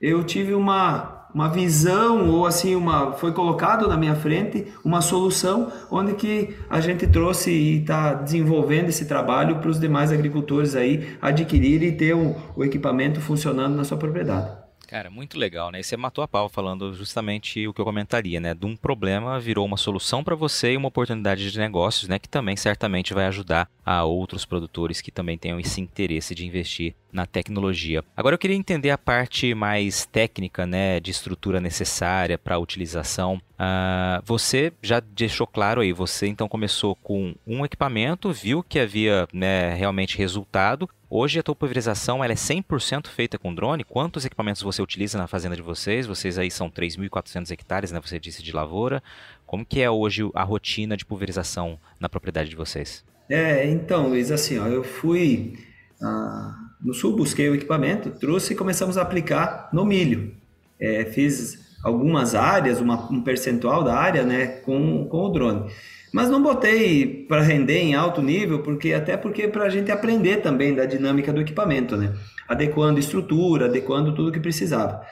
[0.00, 5.70] eu tive uma uma visão ou assim uma foi colocado na minha frente uma solução
[5.90, 11.14] onde que a gente trouxe e está desenvolvendo esse trabalho para os demais agricultores aí
[11.20, 14.65] adquirirem e ter o, o equipamento funcionando na sua propriedade.
[14.86, 15.80] Cara, muito legal, né?
[15.80, 18.54] E você matou a pau falando justamente o que eu comentaria, né?
[18.54, 22.20] De um problema virou uma solução para você e uma oportunidade de negócios, né?
[22.20, 26.94] Que também certamente vai ajudar a outros produtores que também tenham esse interesse de investir
[27.12, 28.04] na tecnologia.
[28.16, 31.00] Agora eu queria entender a parte mais técnica, né?
[31.00, 33.40] De estrutura necessária para a utilização.
[33.56, 39.26] Uh, você já deixou claro aí, você então começou com um equipamento, viu que havia
[39.32, 43.84] né, realmente resultado, Hoje a tua pulverização ela é 100% feita com drone.
[43.84, 46.04] Quantos equipamentos você utiliza na fazenda de vocês?
[46.04, 48.00] Vocês aí são 3.400 hectares, né?
[48.04, 49.00] Você disse de lavoura.
[49.46, 53.04] Como que é hoje a rotina de pulverização na propriedade de vocês?
[53.28, 55.56] É, então, Luiz, assim, ó, eu fui
[56.02, 60.34] ah, no sul, busquei o equipamento, trouxe e começamos a aplicar no milho.
[60.78, 65.70] É, fiz algumas áreas, uma, um percentual da área, né, com, com o drone.
[66.16, 70.38] Mas não botei para render em alto nível, porque até porque para a gente aprender
[70.38, 72.16] também da dinâmica do equipamento, né?
[72.48, 75.02] Adequando estrutura, adequando tudo que precisava.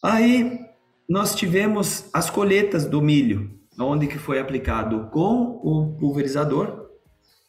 [0.00, 0.60] Aí
[1.08, 6.90] nós tivemos as colheitas do milho, onde que foi aplicado com o pulverizador,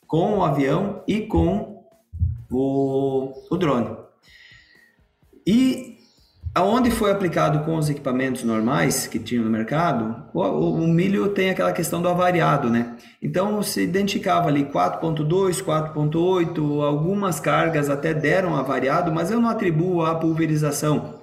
[0.08, 1.86] com o avião e com
[2.50, 3.96] o, o drone.
[5.46, 5.91] E
[6.54, 11.50] Aonde foi aplicado com os equipamentos normais que tinham no mercado, o, o, milho tem
[11.50, 12.98] aquela questão do avariado, né?
[13.22, 20.04] Então se identificava ali 4.2, 4.8, algumas cargas até deram avariado, mas eu não atribuo
[20.04, 21.21] à pulverização.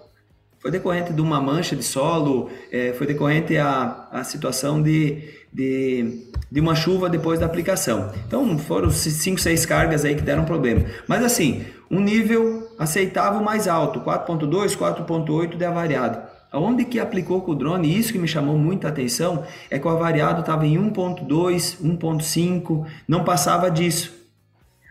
[0.61, 6.27] Foi decorrente de uma mancha de solo, é, foi decorrente a, a situação de, de,
[6.51, 8.13] de uma chuva depois da aplicação.
[8.27, 10.85] Então foram 5, 6 cargas aí que deram problema.
[11.07, 16.19] Mas assim, um nível aceitável mais alto, 4.2, 4.8 de avariado.
[16.51, 19.91] Aonde que aplicou com o drone, isso que me chamou muita atenção, é que o
[19.91, 24.17] avariado estava em 1.2, 1.5, não passava disso.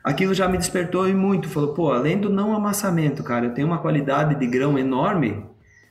[0.04, 3.80] Aquilo já me despertou muito, falou, pô, além do não amassamento, cara, eu tenho uma
[3.80, 5.44] qualidade de grão enorme,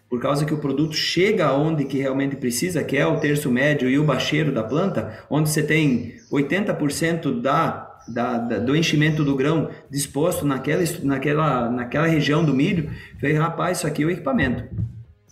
[0.09, 3.88] por causa que o produto chega aonde que realmente precisa, que é o terço médio
[3.88, 9.35] e o bacheiro da planta, onde você tem 80% da da, da, do enchimento do
[9.35, 12.90] grão disposto naquela, naquela, naquela região do milho,
[13.21, 14.64] falei, rapaz, isso aqui é o equipamento.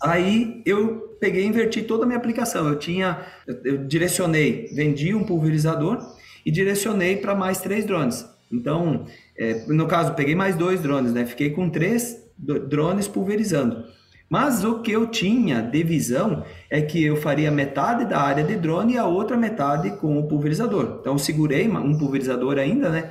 [0.02, 2.68] Aí eu peguei e inverti toda a minha aplicação.
[2.68, 3.20] Eu tinha,
[3.64, 5.98] eu direcionei, vendi um pulverizador
[6.44, 8.28] e direcionei para mais três drones.
[8.52, 9.06] Então,
[9.36, 11.24] é, no caso, peguei mais dois drones, né?
[11.24, 13.84] Fiquei com três drones pulverizando.
[14.28, 18.56] Mas o que eu tinha de visão é que eu faria metade da área de
[18.56, 20.98] drone e a outra metade com o pulverizador.
[21.00, 23.10] Então segurei um pulverizador ainda, né?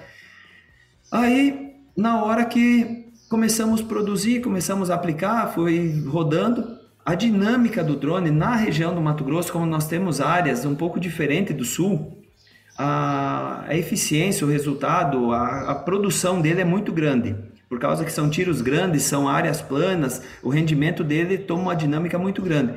[1.12, 6.82] Aí, na hora que começamos a produzir, começamos a aplicar, foi rodando.
[7.06, 11.00] A dinâmica do drone na região do Mato Grosso, como nós temos áreas um pouco
[11.00, 12.18] diferente do sul,
[12.78, 17.36] a, eficiência, o resultado, a, a produção dele é muito grande
[17.74, 22.20] por causa que são tiros grandes, são áreas planas, o rendimento dele toma uma dinâmica
[22.20, 22.72] muito grande.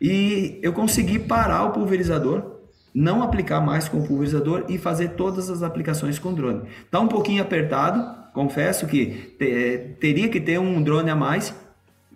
[0.00, 2.56] E eu consegui parar o pulverizador,
[2.94, 6.62] não aplicar mais com o pulverizador e fazer todas as aplicações com drone.
[6.90, 11.54] Tá um pouquinho apertado, confesso que te, teria que ter um drone a mais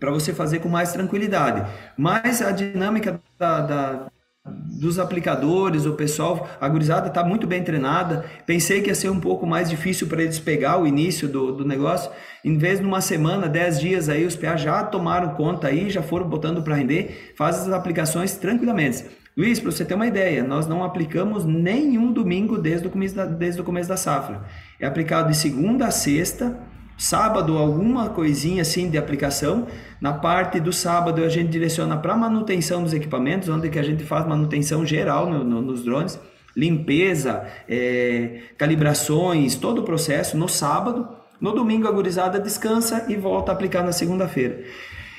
[0.00, 1.70] para você fazer com mais tranquilidade.
[1.94, 4.06] Mas a dinâmica da, da
[4.46, 8.26] dos aplicadores, o pessoal, a gurizada está muito bem treinada.
[8.44, 11.64] Pensei que ia ser um pouco mais difícil para eles pegar o início do, do
[11.64, 12.10] negócio.
[12.44, 16.02] Em vez de uma semana, dez dias aí, os PA já tomaram conta aí, já
[16.02, 19.06] foram botando para render, faz as aplicações tranquilamente.
[19.34, 23.24] Luiz, para você ter uma ideia, nós não aplicamos nenhum domingo desde o começo da,
[23.24, 24.44] desde o começo da safra.
[24.78, 26.60] É aplicado de segunda a sexta,
[26.96, 29.66] sábado alguma coisinha assim de aplicação.
[30.00, 34.04] Na parte do sábado a gente direciona para manutenção dos equipamentos, onde que a gente
[34.04, 36.18] faz manutenção geral no, no, nos drones,
[36.56, 41.08] limpeza, é, calibrações, todo o processo no sábado.
[41.40, 44.62] No domingo a gurizada descansa e volta a aplicar na segunda-feira.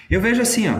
[0.09, 0.79] Eu vejo assim, ó,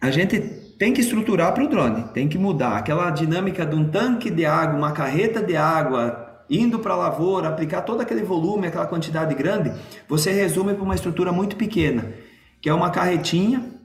[0.00, 0.38] a gente
[0.78, 4.46] tem que estruturar para o drone, tem que mudar aquela dinâmica de um tanque de
[4.46, 9.34] água, uma carreta de água, indo para a lavoura, aplicar todo aquele volume, aquela quantidade
[9.34, 9.72] grande,
[10.08, 12.12] você resume para uma estrutura muito pequena,
[12.60, 13.78] que é uma carretinha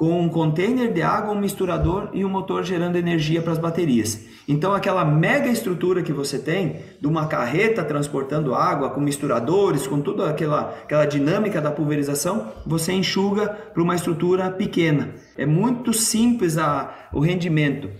[0.00, 4.24] com um container de água, um misturador e um motor gerando energia para as baterias.
[4.48, 10.00] Então, aquela mega estrutura que você tem, de uma carreta transportando água, com misturadores, com
[10.00, 15.10] toda aquela, aquela dinâmica da pulverização, você enxuga para uma estrutura pequena.
[15.36, 17.90] É muito simples a, o rendimento.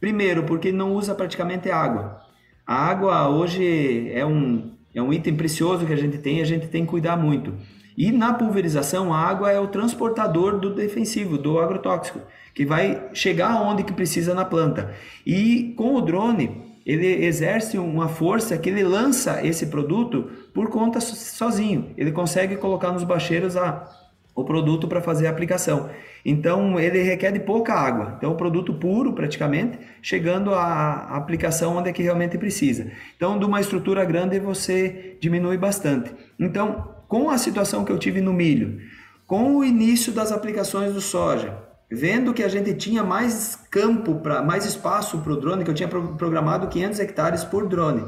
[0.00, 2.21] Primeiro, porque não usa praticamente água.
[2.66, 6.46] A água hoje é um, é um item precioso que a gente tem e a
[6.46, 7.54] gente tem que cuidar muito.
[7.96, 12.20] E na pulverização, a água é o transportador do defensivo, do agrotóxico,
[12.54, 14.94] que vai chegar onde que precisa na planta.
[15.26, 21.00] E com o drone, ele exerce uma força que ele lança esse produto por conta
[21.00, 21.90] sozinho.
[21.96, 23.88] Ele consegue colocar nos bacheiros a,
[24.34, 25.90] o produto para fazer a aplicação.
[26.24, 28.14] Então ele requer de pouca água.
[28.16, 32.90] Então o produto puro praticamente, chegando à aplicação onde é que realmente precisa.
[33.16, 36.12] Então de uma estrutura grande você diminui bastante.
[36.38, 38.80] Então com a situação que eu tive no milho,
[39.26, 41.58] com o início das aplicações do soja,
[41.90, 45.74] vendo que a gente tinha mais campo para mais espaço para o drone, que eu
[45.74, 48.04] tinha programado 500 hectares por drone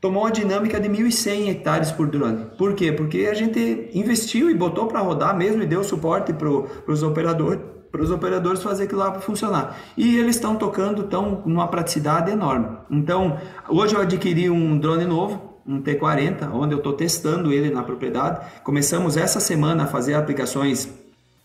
[0.00, 2.46] tomou uma dinâmica de 1.100 hectares por drone.
[2.58, 2.92] Por quê?
[2.92, 7.60] Porque a gente investiu e botou para rodar mesmo e deu suporte para os operadores
[7.90, 9.74] para os operadores fazer aquilo lá funcionar.
[9.96, 12.76] E eles estão tocando, estão numa praticidade enorme.
[12.90, 13.38] Então,
[13.68, 18.40] hoje eu adquiri um drone novo, um T40, onde eu estou testando ele na propriedade.
[18.62, 20.88] Começamos essa semana a fazer aplicações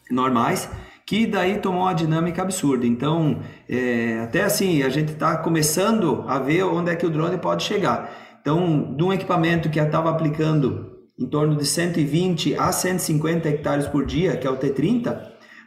[0.09, 0.69] normais,
[1.05, 2.85] que daí tomou uma dinâmica absurda.
[2.85, 3.39] Então,
[3.69, 7.63] é, até assim, a gente está começando a ver onde é que o drone pode
[7.63, 8.11] chegar.
[8.41, 14.05] Então, de um equipamento que estava aplicando em torno de 120 a 150 hectares por
[14.05, 15.21] dia, que é o T30,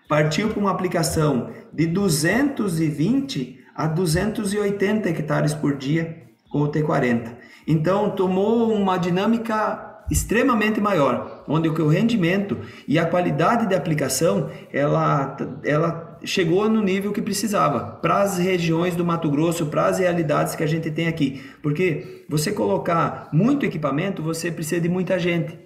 [0.09, 7.37] partiu para uma aplicação de 220 a 280 hectares por dia com o T40.
[7.66, 15.37] Então, tomou uma dinâmica extremamente maior, onde o rendimento e a qualidade de aplicação ela,
[15.64, 20.55] ela chegou no nível que precisava para as regiões do Mato Grosso, para as realidades
[20.55, 21.43] que a gente tem aqui.
[21.62, 25.65] Porque você colocar muito equipamento, você precisa de muita gente.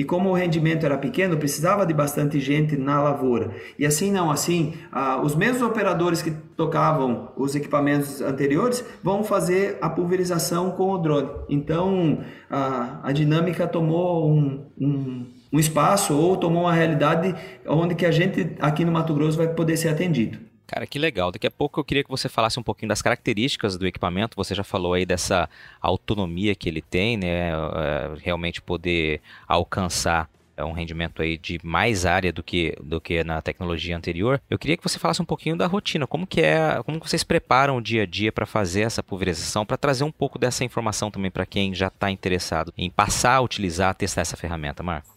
[0.00, 3.50] E como o rendimento era pequeno, precisava de bastante gente na lavoura.
[3.78, 9.76] E assim não, assim, ah, os mesmos operadores que tocavam os equipamentos anteriores vão fazer
[9.80, 11.28] a pulverização com o drone.
[11.48, 17.34] Então, a, a dinâmica tomou um, um um espaço ou tomou uma realidade
[17.66, 20.38] onde que a gente aqui no Mato Grosso vai poder ser atendido.
[20.70, 21.32] Cara, que legal.
[21.32, 24.36] Daqui a pouco eu queria que você falasse um pouquinho das características do equipamento.
[24.36, 27.50] Você já falou aí dessa autonomia que ele tem, né?
[27.50, 33.24] É, realmente poder alcançar é, um rendimento aí de mais área do que, do que
[33.24, 34.40] na tecnologia anterior.
[34.48, 37.76] Eu queria que você falasse um pouquinho da rotina, como que é, como vocês preparam
[37.76, 41.32] o dia a dia para fazer essa pulverização, para trazer um pouco dessa informação também
[41.32, 45.09] para quem já está interessado em passar a utilizar, testar essa ferramenta, Marco.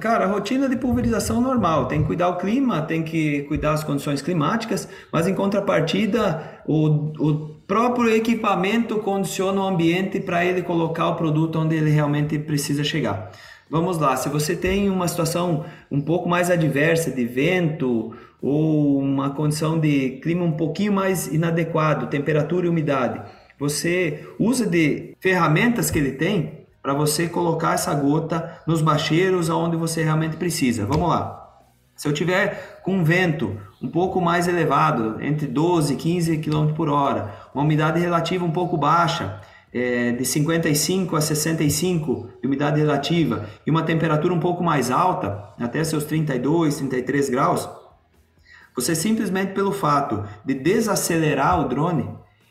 [0.00, 3.82] Cara, a rotina de pulverização normal, tem que cuidar o clima, tem que cuidar as
[3.82, 11.08] condições climáticas, mas em contrapartida, o, o próprio equipamento condiciona o ambiente para ele colocar
[11.08, 13.32] o produto onde ele realmente precisa chegar.
[13.68, 19.30] Vamos lá, se você tem uma situação um pouco mais adversa de vento ou uma
[19.30, 23.20] condição de clima um pouquinho mais inadequado, temperatura e umidade,
[23.58, 29.74] você usa de ferramentas que ele tem para você colocar essa gota nos bacheiros aonde
[29.74, 30.84] você realmente precisa.
[30.84, 31.62] Vamos lá.
[31.96, 36.90] Se eu tiver com vento um pouco mais elevado, entre 12 e 15 km por
[36.90, 39.40] hora, uma umidade relativa um pouco baixa,
[39.72, 45.42] é, de 55 a 65 de umidade relativa, e uma temperatura um pouco mais alta,
[45.58, 47.66] até seus 32, 33 graus,
[48.76, 52.10] você simplesmente pelo fato de desacelerar o drone,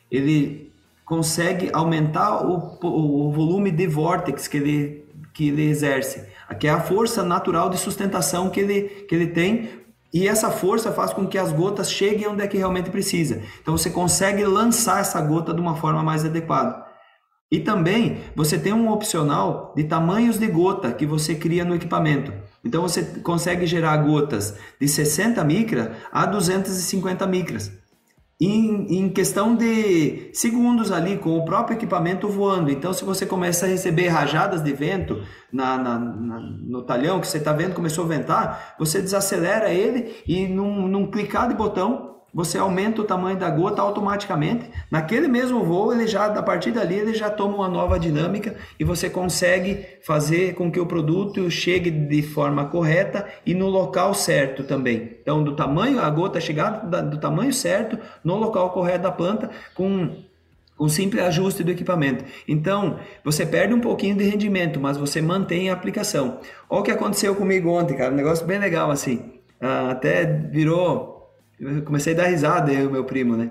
[0.10, 0.73] ele
[1.06, 6.28] consegue aumentar o, o, volume de vórtex que ele que ele exerce,
[6.60, 9.84] que é a força natural de sustentação que ele, que ele tem
[10.14, 13.42] e essa força faz com que as gotas cheguem onde é que realmente precisa.
[13.60, 16.86] Então você consegue lançar essa gota de uma forma mais adequada.
[17.52, 22.32] E também você tem um opcional de tamanhos de gota que você cria no equipamento.
[22.64, 27.72] Então você consegue gerar gotas de 60 micras a 250 micras.
[28.46, 32.70] Em, em, questão de segundos ali, com o próprio equipamento voando.
[32.70, 35.22] Então, se você começa a receber rajadas de vento
[35.52, 40.14] na, na, na no talhão que você está vendo, começou a ventar, você desacelera ele
[40.28, 44.70] e num, num clicar de botão, você aumenta o tamanho da gota automaticamente.
[44.90, 48.84] Naquele mesmo voo, ele já, a partir dali, ele já toma uma nova dinâmica e
[48.84, 54.64] você consegue fazer com que o produto chegue de forma correta e no local certo
[54.64, 55.18] também.
[55.22, 60.24] Então, do tamanho, a gota chegar do tamanho certo, no local correto da planta, com
[60.80, 62.26] um simples ajuste do equipamento.
[62.48, 66.40] Então, você perde um pouquinho de rendimento, mas você mantém a aplicação.
[66.68, 69.34] Olha o que aconteceu comigo ontem, cara, um negócio bem legal assim.
[69.62, 71.13] Ah, até virou
[71.64, 73.50] eu comecei a dar risada, eu e meu primo, né?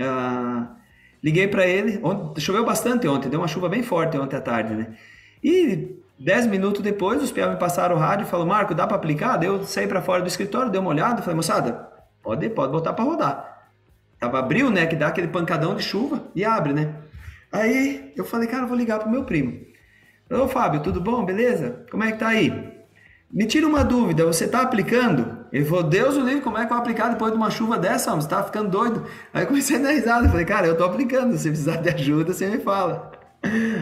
[0.00, 0.76] Ah,
[1.22, 4.74] liguei para ele, ontem, choveu bastante ontem, deu uma chuva bem forte ontem à tarde,
[4.74, 4.96] né?
[5.42, 8.96] E dez minutos depois, os piados me passaram o rádio e falaram, Marco, dá para
[8.96, 9.36] aplicar?
[9.36, 11.88] Daí eu saí para fora do escritório, dei uma olhada, falei, moçada,
[12.22, 13.68] pode, pode botar para rodar.
[14.18, 16.94] Tava abriu, né, que dá aquele pancadão de chuva e abre, né?
[17.50, 19.58] Aí eu falei, cara, vou ligar pro meu primo.
[20.30, 21.24] Ô Fábio, tudo bom?
[21.24, 21.84] Beleza?
[21.90, 22.70] Como é que tá aí?
[23.32, 25.39] Me tira uma dúvida, você está aplicando?
[25.52, 27.78] Ele falou, Deus o livre, como é que eu vou aplicar depois de uma chuva
[27.78, 28.14] dessa?
[28.14, 29.04] Você está ficando doido?
[29.34, 32.32] Aí eu comecei a dar risada, falei, cara, eu estou aplicando, se precisar de ajuda,
[32.32, 33.10] você me fala.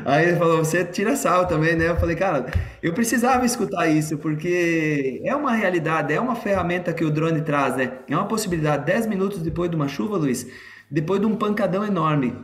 [0.04, 1.88] Aí ele falou, você tira sal também, né?
[1.88, 2.46] Eu falei, cara,
[2.82, 7.76] eu precisava escutar isso, porque é uma realidade, é uma ferramenta que o drone traz,
[7.76, 7.92] né?
[8.08, 10.46] É uma possibilidade, 10 minutos depois de uma chuva, Luiz,
[10.90, 12.34] depois de um pancadão enorme,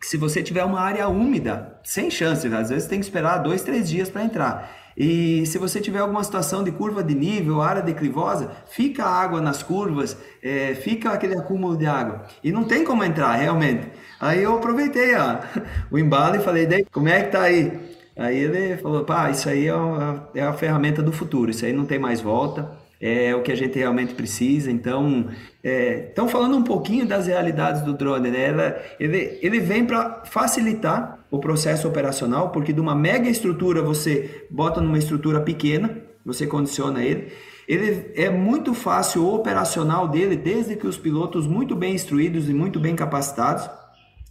[0.00, 3.88] se você tiver uma área úmida, sem chance, às vezes tem que esperar dois, três
[3.88, 4.79] dias para entrar.
[5.02, 9.62] E se você tiver alguma situação de curva de nível, área declivosa, fica água nas
[9.62, 12.26] curvas, é, fica aquele acúmulo de água.
[12.44, 13.88] E não tem como entrar, realmente.
[14.20, 15.38] Aí eu aproveitei ó,
[15.90, 17.72] o embalo e falei, como é que tá aí?
[18.14, 21.72] Aí ele falou, pá, isso aí é, uma, é a ferramenta do futuro, isso aí
[21.72, 24.70] não tem mais volta é o que a gente realmente precisa.
[24.70, 25.28] Então,
[25.64, 28.76] é, então falando um pouquinho das realidades do drone, né?
[28.98, 34.80] Ele, ele vem para facilitar o processo operacional, porque de uma mega estrutura você bota
[34.80, 37.32] numa estrutura pequena, você condiciona ele.
[37.66, 42.52] Ele é muito fácil o operacional dele, desde que os pilotos muito bem instruídos e
[42.52, 43.70] muito bem capacitados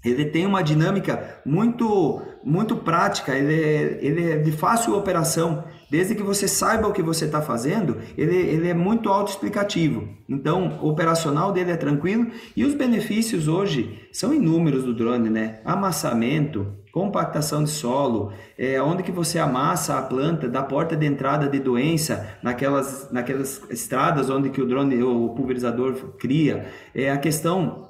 [0.03, 5.63] ele tem uma dinâmica muito muito prática, ele é, ele é de fácil operação.
[5.89, 10.07] Desde que você saiba o que você está fazendo, ele, ele é muito autoexplicativo.
[10.27, 15.59] Então, o operacional dele é tranquilo e os benefícios hoje são inúmeros do drone, né?
[15.65, 21.47] Amassamento, compactação de solo, é, onde que você amassa a planta da porta de entrada
[21.47, 27.88] de doença naquelas, naquelas estradas onde que o drone, o pulverizador cria, é a questão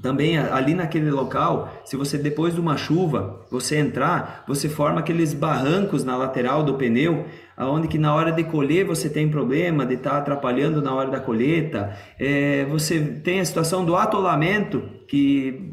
[0.00, 5.34] também ali naquele local, se você depois de uma chuva, você entrar, você forma aqueles
[5.34, 7.26] barrancos na lateral do pneu,
[7.56, 11.10] aonde que na hora de colher você tem problema de estar tá atrapalhando na hora
[11.10, 11.94] da colheita.
[12.18, 15.72] É, você tem a situação do atolamento, que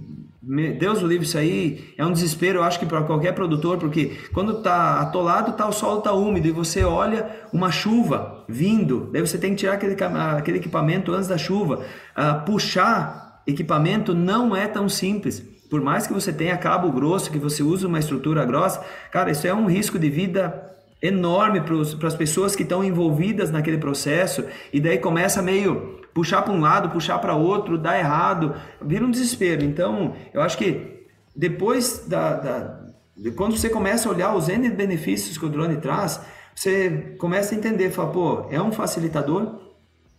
[0.78, 4.18] Deus o livre, isso aí é um desespero, eu acho que para qualquer produtor, porque
[4.34, 9.22] quando está atolado, tá, o solo está úmido e você olha uma chuva vindo, daí
[9.22, 9.96] você tem que tirar aquele,
[10.38, 11.86] aquele equipamento antes da chuva,
[12.18, 15.40] uh, puxar Equipamento não é tão simples.
[15.70, 19.46] Por mais que você tenha cabo grosso, que você use uma estrutura grossa, cara, isso
[19.46, 20.66] é um risco de vida
[21.02, 24.44] enorme para as pessoas que estão envolvidas naquele processo
[24.74, 29.12] e daí começa meio puxar para um lado, puxar para outro, dá errado, vira um
[29.12, 29.64] desespero.
[29.64, 32.80] Então, eu acho que depois da, da
[33.16, 36.22] de quando você começa a olhar os N benefícios que o drone traz,
[36.56, 39.60] você começa a entender, fala, pô, é um facilitador,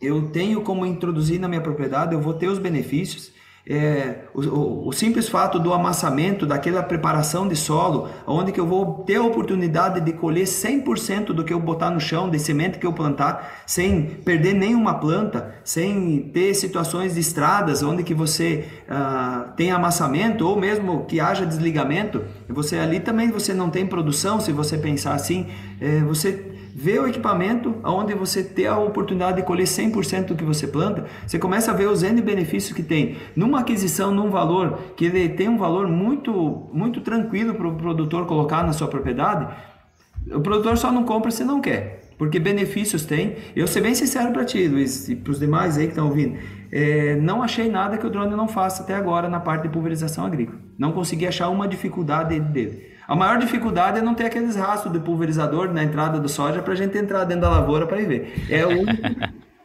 [0.01, 3.32] eu tenho como introduzir na minha propriedade, eu vou ter os benefícios.
[3.72, 8.66] É, o, o, o, simples fato do amassamento, daquela preparação de solo, onde que eu
[8.66, 12.78] vou ter a oportunidade de colher 100% do que eu botar no chão, de semente
[12.78, 18.64] que eu plantar, sem perder nenhuma planta, sem ter situações de estradas onde que você
[18.88, 24.40] ah, tem amassamento ou mesmo que haja desligamento, você ali também você não tem produção,
[24.40, 25.48] se você pensar assim,
[25.78, 30.45] é, você vê o equipamento onde você tem a oportunidade de colher 100% do que
[30.45, 33.18] você planta, você começa a ver os N benefícios que tem.
[33.37, 38.26] Numa aquisição, num valor que ele tem um valor muito, muito tranquilo para o produtor
[38.26, 39.47] colocar na sua propriedade,
[40.33, 42.01] o produtor só não compra se não quer.
[42.16, 43.37] Porque benefícios tem.
[43.55, 46.39] Eu ser bem sincero para ti, Luiz, e para os demais aí que estão ouvindo.
[46.72, 50.24] É, não achei nada que o drone não faça até agora na parte de pulverização
[50.24, 50.59] agrícola.
[50.78, 52.89] Não consegui achar uma dificuldade dele.
[53.11, 56.74] A maior dificuldade é não ter aqueles rastros de pulverizador na entrada do soja para
[56.74, 58.46] a gente entrar dentro da lavoura para ir ver.
[58.48, 58.92] É o único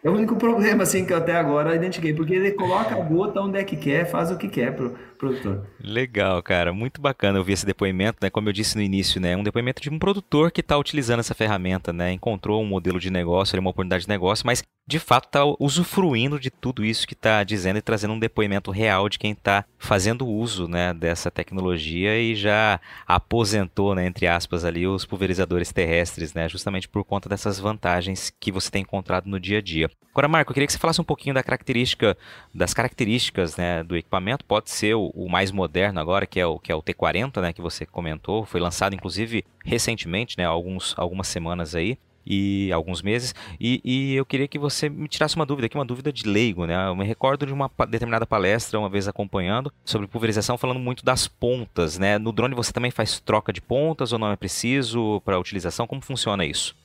[0.03, 3.41] É o único problema assim que eu até agora identifiquei, porque ele coloca a gota
[3.41, 5.65] onde é que quer, faz o que quer pro produtor.
[5.79, 8.29] Legal, cara, muito bacana ouvir esse depoimento, né?
[8.29, 9.35] Como eu disse no início, né?
[9.35, 12.11] Um depoimento de um produtor que está utilizando essa ferramenta, né?
[12.11, 16.51] Encontrou um modelo de negócio, uma oportunidade de negócio, mas de fato está usufruindo de
[16.51, 20.67] tudo isso que está dizendo e trazendo um depoimento real de quem está fazendo uso
[20.67, 26.87] né, dessa tecnologia e já aposentou, né, entre aspas, ali os pulverizadores terrestres, né, justamente
[26.87, 29.89] por conta dessas vantagens que você tem encontrado no dia a dia.
[30.11, 32.17] Agora, Marco, eu queria que você falasse um pouquinho da característica,
[32.53, 34.45] das características né, do equipamento.
[34.45, 37.53] Pode ser o, o, mais moderno agora, que é o, que é o T40, né,
[37.53, 43.35] que você comentou, foi lançado inclusive recentemente, né, alguns, algumas semanas aí e alguns meses.
[43.59, 46.65] E, e, eu queria que você me tirasse uma dúvida aqui, uma dúvida de leigo,
[46.65, 46.87] né?
[46.87, 51.27] Eu me recordo de uma determinada palestra, uma vez acompanhando, sobre pulverização, falando muito das
[51.27, 52.17] pontas, né?
[52.17, 55.85] No drone você também faz troca de pontas ou não é preciso para utilização?
[55.85, 56.75] Como funciona isso?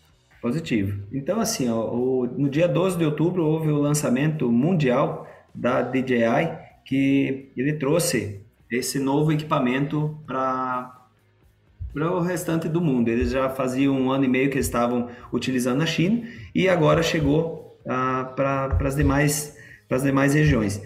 [0.43, 1.03] Positivo.
[1.13, 6.70] Então, assim, ó, o, no dia 12 de outubro houve o lançamento mundial da DJI,
[6.85, 10.97] que ele trouxe esse novo equipamento para
[11.93, 13.09] para o restante do mundo.
[13.09, 16.23] Eles já faziam um ano e meio que estavam utilizando na China
[16.55, 19.57] e agora chegou ah, para as demais,
[19.91, 20.81] as demais regiões.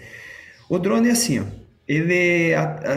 [0.67, 1.43] O drone é assim, ó,
[1.87, 2.51] ele,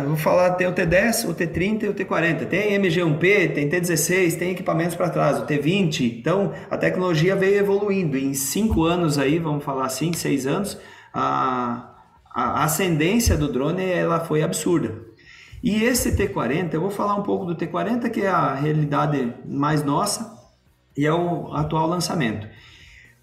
[0.07, 2.46] vou falar, tem o T10, o T30 e o T40.
[2.46, 6.18] Tem MG1P, tem T16, tem equipamentos para trás, o T20.
[6.18, 8.16] Então, a tecnologia veio evoluindo.
[8.16, 10.80] Em cinco anos aí, vamos falar assim, seis anos,
[11.12, 11.88] a,
[12.32, 15.08] a ascendência do drone ela foi absurda.
[15.62, 19.82] E esse T40, eu vou falar um pouco do T40, que é a realidade mais
[19.82, 20.38] nossa
[20.96, 22.46] e é o atual lançamento.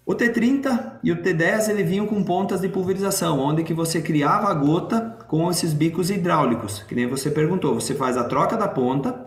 [0.04, 4.48] O T30 e o T10 ele vinham com pontas de pulverização, onde que você criava
[4.48, 7.74] a gota com esses bicos hidráulicos, que nem você perguntou.
[7.74, 9.26] Você faz a troca da ponta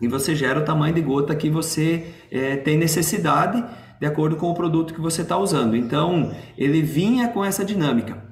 [0.00, 3.64] e você gera o tamanho de gota que você é, tem necessidade
[4.00, 5.76] de acordo com o produto que você está usando.
[5.76, 8.27] Então ele vinha com essa dinâmica.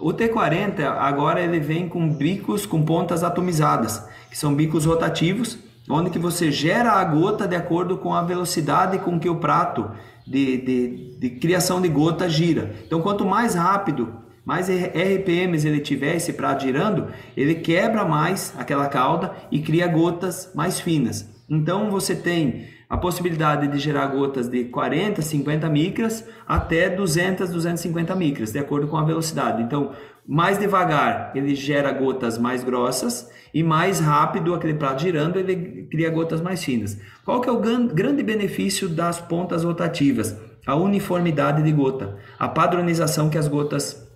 [0.00, 5.58] O T40 agora ele vem com bicos com pontas atomizadas, que são bicos rotativos,
[5.90, 9.90] onde que você gera a gota de acordo com a velocidade com que o prato
[10.26, 12.74] de, de, de criação de gota gira.
[12.86, 18.86] Então, quanto mais rápido, mais RPMs ele tiver esse prato girando, ele quebra mais aquela
[18.86, 21.28] cauda e cria gotas mais finas.
[21.48, 28.14] Então, você tem a possibilidade de gerar gotas de 40, 50 micras até 200, 250
[28.14, 29.62] micras, de acordo com a velocidade.
[29.62, 29.92] Então,
[30.26, 36.10] mais devagar ele gera gotas mais grossas e mais rápido aquele prato girando ele cria
[36.10, 36.98] gotas mais finas.
[37.24, 40.36] Qual que é o grande benefício das pontas rotativas?
[40.66, 44.06] A uniformidade de gota, a padronização que as gotas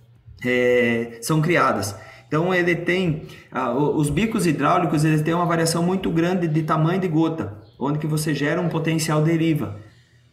[0.45, 1.95] é, são criadas.
[2.27, 3.27] Então ele tem
[3.95, 8.07] os bicos hidráulicos, eles têm uma variação muito grande de tamanho de gota onde que
[8.07, 9.79] você gera um potencial deriva.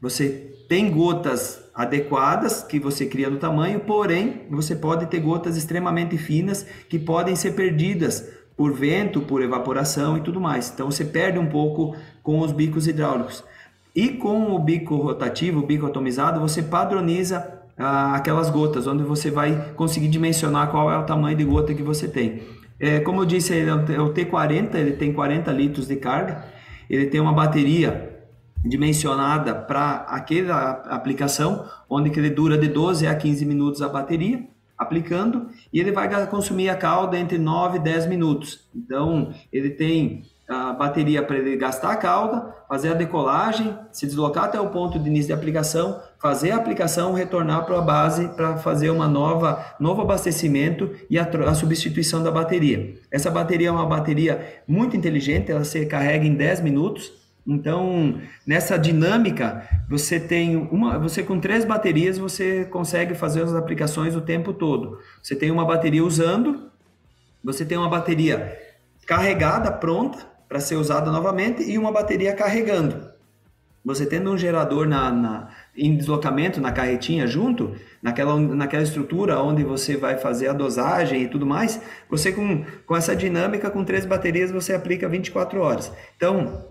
[0.00, 6.16] Você tem gotas adequadas que você cria no tamanho, porém você pode ter gotas extremamente
[6.16, 10.70] finas que podem ser perdidas por vento, por evaporação e tudo mais.
[10.72, 13.42] Então você perde um pouco com os bicos hidráulicos.
[13.94, 19.30] E com o bico rotativo, o bico atomizado, você padroniza ah, aquelas gotas, onde você
[19.30, 22.42] vai conseguir dimensionar qual é o tamanho de gota que você tem.
[22.78, 26.44] É, como eu disse, ele é o T40, ele tem 40 litros de carga
[26.90, 28.10] ele tem uma bateria
[28.64, 34.46] dimensionada para aquela aplicação, onde que ele dura de 12 a 15 minutos a bateria,
[34.76, 38.68] aplicando, e ele vai consumir a calda entre 9 e 10 minutos.
[38.74, 44.44] Então, ele tem a bateria para ele gastar a calda, fazer a decolagem, se deslocar
[44.44, 48.56] até o ponto de início de aplicação, fazer a aplicação, retornar para a base para
[48.56, 52.96] fazer uma nova novo abastecimento e a, a, substituição da bateria.
[53.12, 57.12] Essa bateria é uma bateria muito inteligente, ela se carrega em 10 minutos.
[57.46, 64.16] Então, nessa dinâmica, você tem uma, você com três baterias você consegue fazer as aplicações
[64.16, 64.98] o tempo todo.
[65.22, 66.70] Você tem uma bateria usando,
[67.42, 68.58] você tem uma bateria
[69.06, 73.08] carregada, pronta, para ser usada novamente e uma bateria carregando.
[73.84, 79.62] Você tendo um gerador na, na, em deslocamento na carretinha junto, naquela, naquela estrutura onde
[79.62, 81.80] você vai fazer a dosagem e tudo mais,
[82.10, 85.92] você com, com essa dinâmica, com três baterias, você aplica 24 horas.
[86.16, 86.66] Então,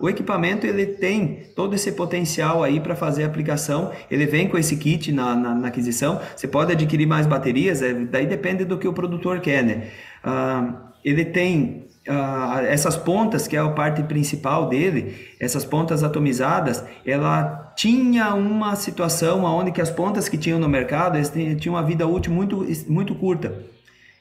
[0.00, 3.92] o equipamento ele tem todo esse potencial aí para fazer a aplicação.
[4.10, 6.18] Ele vem com esse kit na, na, na, aquisição.
[6.34, 9.90] Você pode adquirir mais baterias, é, daí depende do que o produtor quer, né?
[10.24, 16.84] Ah, ele tem uh, essas pontas, que é a parte principal dele, essas pontas atomizadas,
[17.04, 21.18] ela tinha uma situação onde que as pontas que tinham no mercado
[21.58, 23.64] tinham uma vida útil muito, muito curta.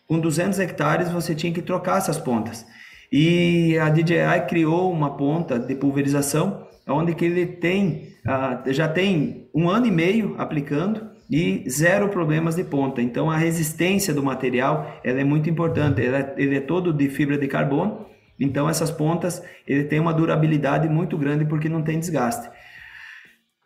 [0.08, 2.66] Com 200 hectares você tinha que trocar essas pontas.
[3.12, 9.48] E a DJI criou uma ponta de pulverização, onde que ele tem, uh, já tem
[9.54, 13.02] um ano e meio aplicando e zero problemas de ponta.
[13.02, 16.02] Então a resistência do material ela é muito importante.
[16.02, 18.06] Ele é, ele é todo de fibra de carbono,
[18.40, 22.50] então essas pontas ele tem uma durabilidade muito grande porque não tem desgaste.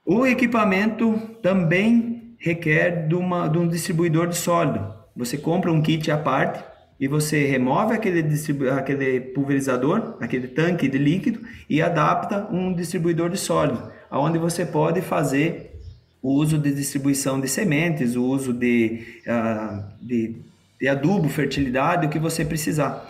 [0.06, 4.94] O equipamento também requer de, uma, de um distribuidor de sólido.
[5.16, 6.64] Você compra um kit à parte
[7.00, 8.24] e você remove aquele,
[8.72, 15.02] aquele pulverizador, aquele tanque de líquido e adapta um distribuidor de sólido, aonde você pode
[15.02, 15.77] fazer
[16.22, 20.36] o uso de distribuição de sementes, o uso de, uh, de,
[20.80, 23.08] de adubo, fertilidade, o que você precisar.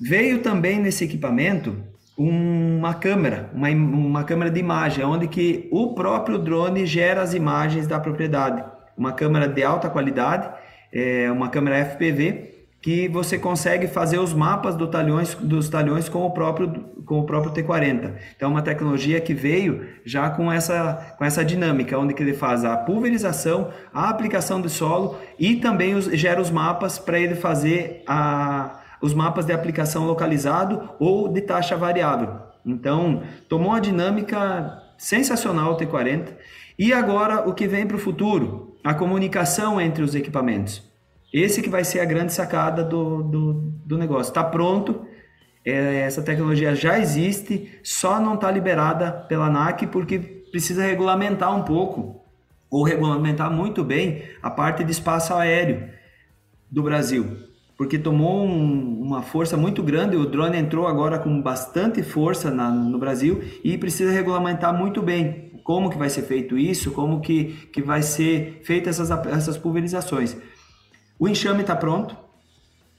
[0.00, 1.76] Veio também nesse equipamento
[2.16, 7.86] uma câmera, uma, uma câmera de imagem, onde que o próprio drone gera as imagens
[7.86, 8.64] da propriedade.
[8.96, 10.50] Uma câmera de alta qualidade,
[10.92, 12.57] é uma câmera FPV,
[12.88, 17.26] que você consegue fazer os mapas do talhões, dos talhões com o próprio, com o
[17.26, 18.14] próprio T40.
[18.34, 22.32] Então, é uma tecnologia que veio já com essa, com essa dinâmica, onde que ele
[22.32, 27.34] faz a pulverização, a aplicação de solo e também os, gera os mapas para ele
[27.34, 32.40] fazer a, os mapas de aplicação localizado ou de taxa variável.
[32.64, 36.28] Então, tomou uma dinâmica sensacional o T40.
[36.78, 38.78] E agora, o que vem para o futuro?
[38.82, 40.87] A comunicação entre os equipamentos.
[41.32, 43.52] Esse que vai ser a grande sacada do, do,
[43.84, 44.30] do negócio.
[44.30, 45.06] Está pronto,
[45.64, 51.62] é, essa tecnologia já existe, só não está liberada pela ANAC porque precisa regulamentar um
[51.62, 52.24] pouco,
[52.70, 55.90] ou regulamentar muito bem, a parte de espaço aéreo
[56.70, 57.48] do Brasil
[57.78, 60.16] porque tomou um, uma força muito grande.
[60.16, 65.52] O drone entrou agora com bastante força na, no Brasil e precisa regulamentar muito bem
[65.62, 70.36] como que vai ser feito isso, como que, que vai ser feitas essas, essas pulverizações.
[71.18, 72.16] O enxame está pronto.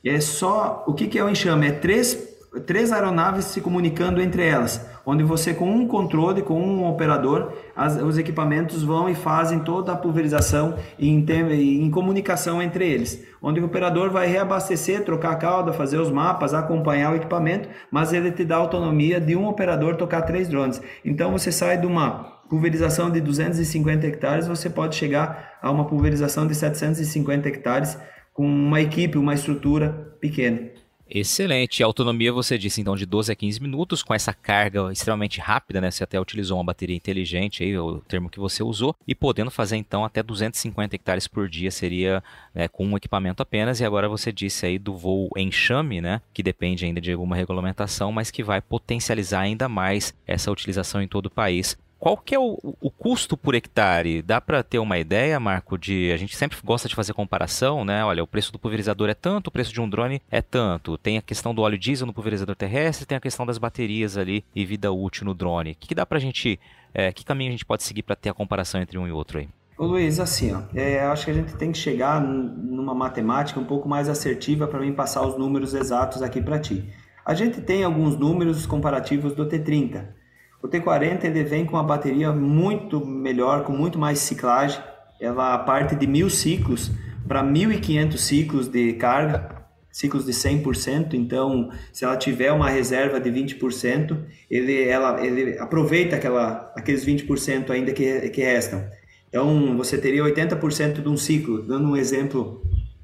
[0.03, 1.67] É só o que, que é o enxame?
[1.67, 2.29] É três
[2.65, 7.95] três aeronaves se comunicando entre elas, onde você com um controle, com um operador, as,
[8.01, 13.65] os equipamentos vão e fazem toda a pulverização em, em comunicação entre eles, onde o
[13.65, 18.43] operador vai reabastecer, trocar a cauda, fazer os mapas, acompanhar o equipamento, mas ele te
[18.43, 20.81] dá autonomia de um operador tocar três drones.
[21.05, 26.47] Então você sai de uma pulverização de 250 hectares, você pode chegar a uma pulverização
[26.47, 27.97] de 750 hectares
[28.33, 30.69] com uma equipe, uma estrutura pequena.
[31.11, 31.81] Excelente.
[31.81, 35.81] A autonomia você disse então de 12 a 15 minutos com essa carga extremamente rápida,
[35.81, 35.89] né?
[35.89, 39.75] Você até utilizou uma bateria inteligente aí, o termo que você usou, e podendo fazer
[39.75, 42.23] então até 250 hectares por dia seria
[42.53, 43.79] né, com um equipamento apenas.
[43.79, 46.21] E agora você disse aí do voo enxame, né?
[46.31, 51.07] Que depende ainda de alguma regulamentação, mas que vai potencializar ainda mais essa utilização em
[51.07, 54.21] todo o país qual que é o, o custo por hectare?
[54.21, 58.03] Dá para ter uma ideia, Marco, de a gente sempre gosta de fazer comparação, né?
[58.05, 60.97] Olha, o preço do pulverizador é tanto, o preço de um drone é tanto.
[60.97, 64.45] Tem a questão do óleo diesel no pulverizador terrestre, tem a questão das baterias ali
[64.55, 65.71] e vida útil no drone.
[65.71, 66.57] O que, que dá para a gente,
[66.93, 69.39] é, que caminho a gente pode seguir para ter a comparação entre um e outro
[69.39, 69.49] aí?
[69.77, 73.65] Ô Luiz, assim, ó, é, acho que a gente tem que chegar numa matemática um
[73.65, 76.89] pouco mais assertiva para mim passar os números exatos aqui para ti.
[77.25, 80.18] A gente tem alguns números comparativos do T30.
[80.61, 84.81] O T40 ele vem com uma bateria muito melhor, com muito mais ciclagem.
[85.19, 86.91] Ela parte de mil ciclos
[87.27, 91.13] para 1.500 ciclos de carga, ciclos de 100%.
[91.13, 94.17] Então, se ela tiver uma reserva de 20%,
[94.51, 98.85] ele, ela, ele aproveita aquela, aqueles 20% ainda que, que restam.
[99.29, 102.61] Então, você teria 80% de um ciclo, dando um exemplo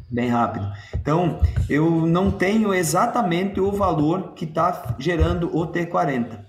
[0.09, 0.67] bem rápido.
[0.93, 1.39] Então,
[1.69, 6.44] eu não tenho exatamente o valor que está gerando o T40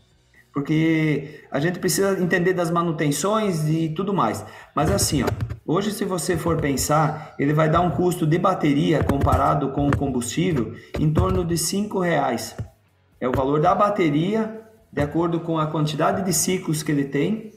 [0.56, 4.42] porque a gente precisa entender das manutenções e tudo mais.
[4.74, 5.26] Mas assim, ó,
[5.66, 9.94] hoje se você for pensar, ele vai dar um custo de bateria comparado com o
[9.94, 12.56] combustível em torno de cinco reais.
[13.20, 17.52] É o valor da bateria de acordo com a quantidade de ciclos que ele tem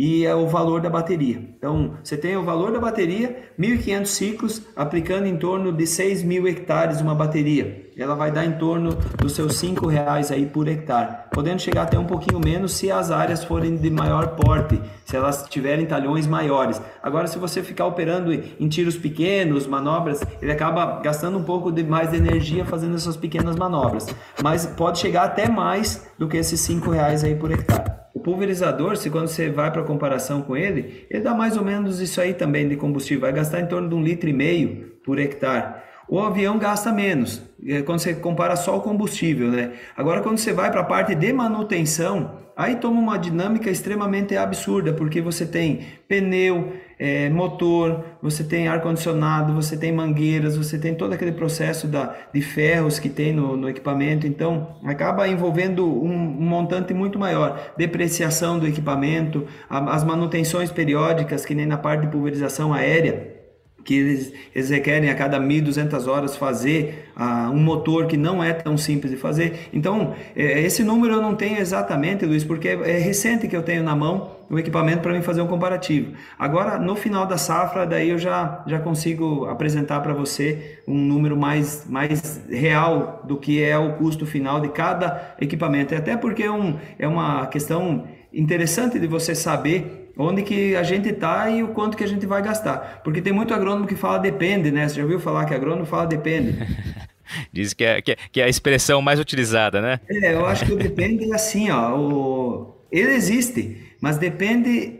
[0.00, 1.38] e é o valor da bateria.
[1.58, 6.48] Então, você tem o valor da bateria, 1.500 ciclos, aplicando em torno de 6 mil
[6.48, 7.90] hectares uma bateria.
[7.98, 11.98] Ela vai dar em torno dos seus 5 reais aí por hectare, podendo chegar até
[11.98, 16.80] um pouquinho menos se as áreas forem de maior porte, se elas tiverem talhões maiores.
[17.02, 21.84] Agora, se você ficar operando em tiros pequenos, manobras, ele acaba gastando um pouco de
[21.84, 24.06] mais de energia fazendo essas pequenas manobras,
[24.42, 27.99] mas pode chegar até mais do que esses 5 reais aí por hectare.
[28.20, 32.00] O pulverizador, se quando você vai para comparação com ele, ele dá mais ou menos
[32.00, 35.18] isso aí também de combustível, vai gastar em torno de um litro e meio por
[35.18, 35.80] hectare.
[36.06, 39.72] o avião gasta menos, é, quando você compara só o combustível, né?
[39.96, 44.92] Agora, quando você vai para a parte de manutenção, aí toma uma dinâmica extremamente absurda,
[44.92, 51.14] porque você tem pneu, é, motor, você tem ar-condicionado, você tem mangueiras, você tem todo
[51.14, 56.44] aquele processo da, de ferros que tem no, no equipamento, então acaba envolvendo um, um,
[56.44, 57.72] montante muito maior.
[57.74, 63.40] Depreciação do equipamento, a, as manutenções periódicas, que nem na parte de pulverização aérea
[63.82, 68.52] que eles, eles requerem a cada 1.200 horas fazer uh, um motor que não é
[68.52, 69.70] tão simples de fazer.
[69.72, 73.62] Então, é, esse número eu não tenho exatamente, Luiz, porque é, é recente que eu
[73.62, 76.12] tenho na mão o equipamento para mim fazer um comparativo.
[76.36, 81.36] Agora, no final da safra, daí eu já, já consigo apresentar para você um número
[81.36, 85.94] mais, mais real do que é o custo final de cada equipamento.
[85.94, 91.08] Até porque é, um, é uma questão interessante de você saber onde que a gente
[91.08, 93.00] está e o quanto que a gente vai gastar.
[93.04, 94.88] Porque tem muito agrônomo que fala depende, né?
[94.88, 96.58] Você já ouviu falar que agrônomo fala depende?
[97.52, 100.00] Diz que é, que é, que, é, a expressão mais utilizada, né?
[100.08, 101.96] É, eu acho que o depende é assim, ó.
[101.96, 102.84] O...
[102.90, 104.98] Ele existe, mas depende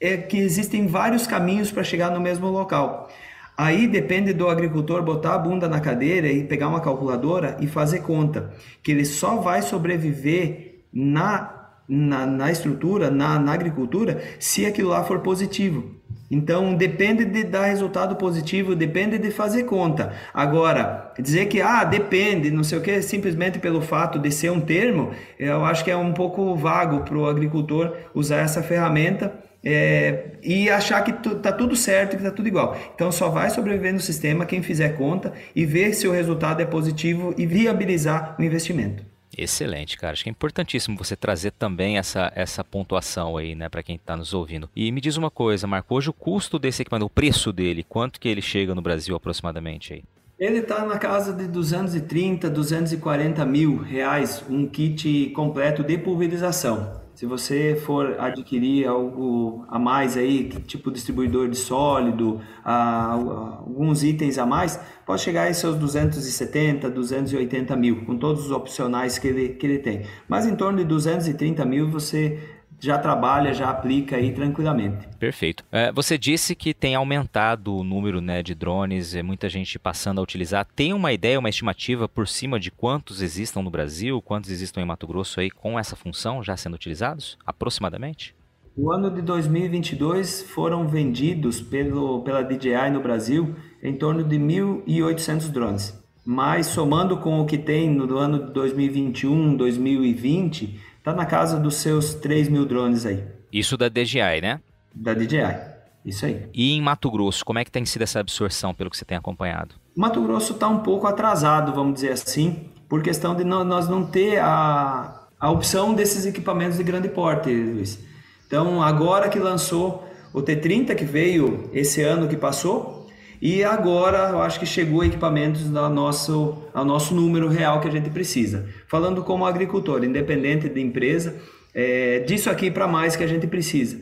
[0.00, 3.08] é que existem vários caminhos para chegar no mesmo local.
[3.56, 8.00] Aí depende do agricultor botar a bunda na cadeira e pegar uma calculadora e fazer
[8.00, 14.90] conta, que ele só vai sobreviver na na, na estrutura, na, na agricultura, se aquilo
[14.90, 15.94] lá for positivo.
[16.32, 20.14] Então depende de dar resultado positivo, depende de fazer conta.
[20.32, 24.58] Agora, dizer que ah, depende, não sei o que, simplesmente pelo fato de ser um
[24.58, 29.30] termo, eu acho que é um pouco vago para o agricultor usar essa ferramenta
[29.62, 32.78] é, e achar que está tudo certo, que está tudo igual.
[32.94, 36.64] Então só vai sobreviver no sistema quem fizer conta e ver se o resultado é
[36.64, 39.11] positivo e viabilizar o investimento.
[39.36, 40.12] Excelente, cara.
[40.12, 44.16] Acho que é importantíssimo você trazer também essa, essa pontuação aí, né, para quem está
[44.16, 44.68] nos ouvindo.
[44.76, 48.20] E me diz uma coisa, Marco, hoje o custo desse equipamento, o preço dele, quanto
[48.20, 50.04] que ele chega no Brasil aproximadamente aí?
[50.38, 57.01] Ele está na casa de 230, 240 mil reais, um kit completo de pulverização.
[57.22, 64.44] Se você for adquirir algo a mais aí, tipo distribuidor de sólido, alguns itens a
[64.44, 69.64] mais, pode chegar em seus 270, 280 mil, com todos os opcionais que ele, que
[69.64, 70.02] ele tem.
[70.28, 72.40] Mas em torno de 230 mil você
[72.82, 75.06] já trabalha, já aplica aí tranquilamente.
[75.16, 75.64] Perfeito.
[75.70, 80.18] É, você disse que tem aumentado o número né, de drones, é, muita gente passando
[80.18, 80.66] a utilizar.
[80.74, 84.84] Tem uma ideia, uma estimativa por cima de quantos existam no Brasil, quantos existam em
[84.84, 88.34] Mato Grosso aí com essa função já sendo utilizados, aproximadamente?
[88.76, 95.50] O ano de 2022 foram vendidos pelo, pela DJI no Brasil em torno de 1.800
[95.50, 96.02] drones.
[96.24, 101.76] Mas somando com o que tem no ano de 2021, 2020, Tá na casa dos
[101.76, 103.24] seus 3 mil drones aí.
[103.52, 104.60] Isso da DJI, né?
[104.94, 105.56] Da DJI,
[106.04, 106.48] isso aí.
[106.54, 109.16] E em Mato Grosso, como é que tem sido essa absorção, pelo que você tem
[109.16, 109.74] acompanhado?
[109.96, 114.38] Mato Grosso está um pouco atrasado, vamos dizer assim, por questão de nós não ter
[114.38, 117.98] a, a opção desses equipamentos de grande porte, Luiz.
[118.46, 123.01] Então, agora que lançou o T30, que veio esse ano que passou,
[123.42, 127.90] e agora eu acho que chegou equipamentos ao nosso, ao nosso número real que a
[127.90, 128.68] gente precisa.
[128.86, 131.34] Falando como agricultor, independente da empresa,
[131.74, 134.00] é, disso aqui para mais que a gente precisa.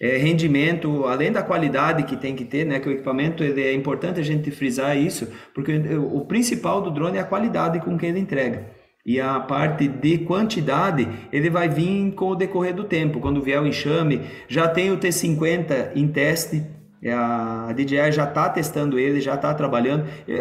[0.00, 3.74] É, rendimento, além da qualidade que tem que ter, né, que o equipamento ele é
[3.74, 8.06] importante a gente frisar isso, porque o principal do drone é a qualidade com que
[8.06, 8.66] ele entrega.
[9.04, 13.20] E a parte de quantidade, ele vai vir com o decorrer do tempo.
[13.20, 16.62] Quando vier o enxame, já tem o T50 em teste,
[17.08, 20.06] a DJI já está testando ele, já está trabalhando.
[20.28, 20.40] É,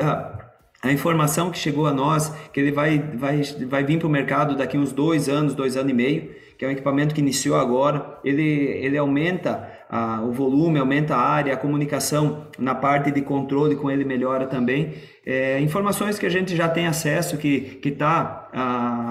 [0.81, 4.55] a informação que chegou a nós, que ele vai, vai, vai vir para o mercado
[4.55, 8.17] daqui uns dois anos, dois anos e meio, que é um equipamento que iniciou agora,
[8.23, 13.75] ele, ele aumenta a, o volume, aumenta a área, a comunicação na parte de controle
[13.75, 14.93] com ele melhora também.
[15.25, 18.47] É, informações que a gente já tem acesso, que está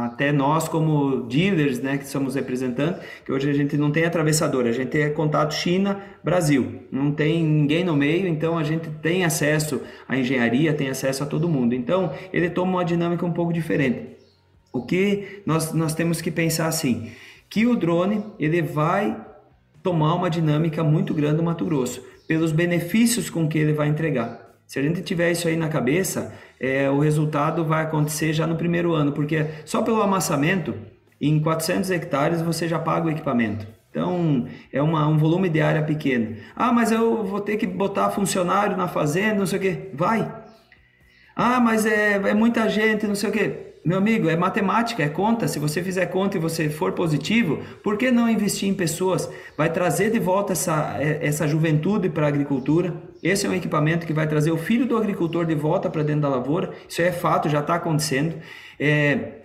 [0.05, 4.66] até nós como dealers, né, que somos representantes, que hoje a gente não tem atravessador,
[4.66, 9.83] a gente tem contato China-Brasil, não tem ninguém no meio, então a gente tem acesso
[10.09, 11.74] à engenharia, tem acesso a todo mundo.
[11.74, 14.16] Então ele toma uma dinâmica um pouco diferente.
[14.72, 17.11] O que nós, nós temos que pensar assim,
[17.51, 19.28] que o drone ele vai
[19.83, 24.49] tomar uma dinâmica muito grande no Mato Grosso, pelos benefícios com que ele vai entregar.
[24.66, 28.57] Se a gente tiver isso aí na cabeça, é, o resultado vai acontecer já no
[28.57, 30.74] primeiro ano, porque só pelo amassamento,
[31.20, 33.66] em 400 hectares você já paga o equipamento.
[33.91, 36.37] Então, é uma, um volume de área pequeno.
[36.55, 39.91] Ah, mas eu vou ter que botar funcionário na fazenda, não sei o quê.
[39.95, 40.31] Vai.
[41.35, 43.68] Ah, mas é, é muita gente, não sei o quê.
[43.85, 45.49] Meu amigo, é matemática, é conta.
[45.49, 49.31] Se você fizer conta e você for positivo, por que não investir em pessoas?
[49.57, 52.95] Vai trazer de volta essa, é, essa juventude para a agricultura.
[53.22, 56.22] Esse é um equipamento que vai trazer o filho do agricultor de volta para dentro
[56.22, 56.72] da lavoura.
[56.89, 58.37] Isso é fato, já está acontecendo.
[58.79, 59.39] É,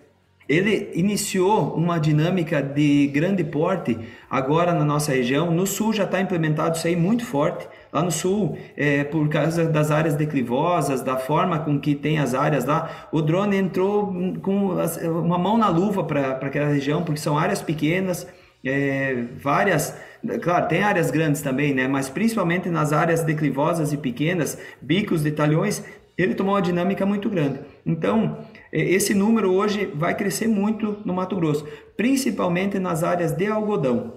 [0.47, 3.97] ele iniciou uma dinâmica de grande porte
[4.29, 5.51] agora na nossa região.
[5.51, 7.67] No sul já está implementado isso aí muito forte.
[7.93, 12.33] Lá no sul, é, por causa das áreas declivosas, da forma com que tem as
[12.33, 14.75] áreas lá, o drone entrou com
[15.21, 18.27] uma mão na luva para aquela região, porque são áreas pequenas,
[18.65, 19.95] é, várias.
[20.41, 21.87] Claro, tem áreas grandes também, né?
[21.87, 25.83] Mas principalmente nas áreas declivosas e pequenas, bicos de talhões,
[26.17, 27.59] ele tomou uma dinâmica muito grande.
[27.85, 28.39] Então,
[28.71, 34.13] esse número hoje vai crescer muito no Mato Grosso, principalmente nas áreas de algodão,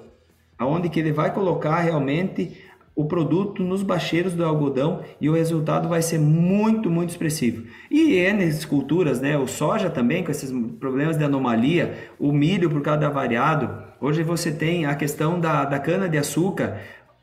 [0.59, 2.65] aonde que ele vai colocar realmente
[2.97, 7.67] o produto nos bacheiros do algodão e o resultado vai ser muito, muito expressivo.
[7.91, 9.37] E N culturas, né?
[9.37, 13.85] O soja também, com esses problemas de anomalia, o milho por causa da variado.
[14.01, 16.81] Hoje você tem a questão da, da cana-de-açúcar.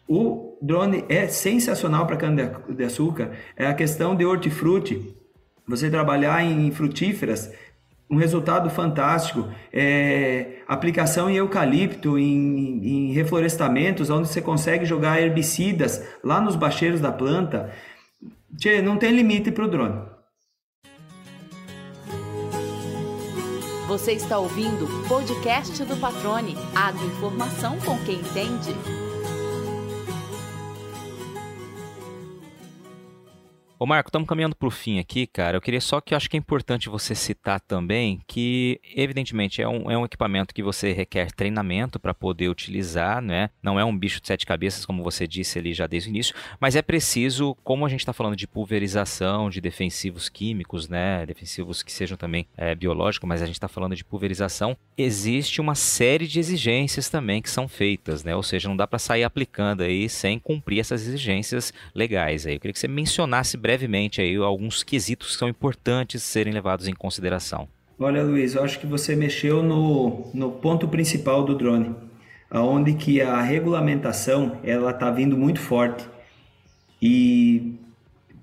[0.07, 3.31] O drone é sensacional para cana-de-açúcar.
[3.57, 5.15] É a questão de hortifruti.
[5.67, 7.51] Você trabalhar em frutíferas,
[8.09, 9.47] um resultado fantástico.
[9.71, 16.99] É, aplicação em eucalipto, em, em, reflorestamentos, onde você consegue jogar herbicidas lá nos bacheiros
[16.99, 17.71] da planta.
[18.57, 20.13] Tchê, não tem limite para o drone.
[23.87, 26.55] Você está ouvindo o podcast do Patrone.
[26.73, 29.02] Agroinformação com quem entende.
[33.83, 35.57] Ô Marco, estamos caminhando para o fim aqui, cara.
[35.57, 39.67] Eu queria só que eu acho que é importante você citar também que, evidentemente, é
[39.67, 43.49] um, é um equipamento que você requer treinamento para poder utilizar, né?
[43.61, 46.33] Não é um bicho de sete cabeças, como você disse ali já desde o início,
[46.61, 51.25] mas é preciso, como a gente está falando de pulverização, de defensivos químicos, né?
[51.25, 55.75] Defensivos que sejam também é, biológicos, mas a gente está falando de pulverização, existe uma
[55.75, 58.33] série de exigências também que são feitas, né?
[58.33, 62.53] Ou seja, não dá para sair aplicando aí sem cumprir essas exigências legais aí.
[62.53, 66.87] Eu queria que você mencionasse brevemente brevemente aí alguns quesitos que são importantes serem levados
[66.87, 67.67] em consideração.
[67.97, 71.95] Olha, Luiz, eu acho que você mexeu no, no ponto principal do drone,
[72.51, 76.07] aonde que a regulamentação ela está vindo muito forte
[77.01, 77.73] e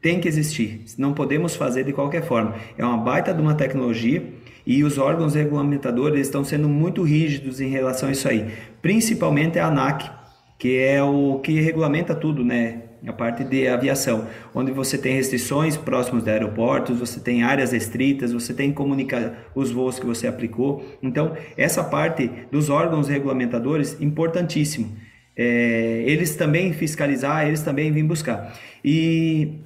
[0.03, 0.85] tem que existir.
[0.99, 2.57] Não podemos fazer de qualquer forma.
[2.77, 4.25] É uma baita de uma tecnologia
[4.67, 8.51] e os órgãos regulamentadores estão sendo muito rígidos em relação a isso aí.
[8.83, 10.11] Principalmente a ANAC,
[10.59, 12.90] que é o que regulamenta tudo, né?
[13.07, 18.33] A parte de aviação, onde você tem restrições próximos de aeroportos, você tem áreas restritas,
[18.33, 20.85] você tem comunicar os voos que você aplicou.
[21.03, 24.95] Então, essa parte dos órgãos regulamentadores, importantíssimo.
[25.37, 28.53] É, eles também fiscalizar, eles também vêm buscar.
[28.85, 29.61] E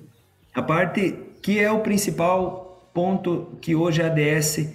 [0.54, 4.72] a parte que é o principal ponto que hoje a ADS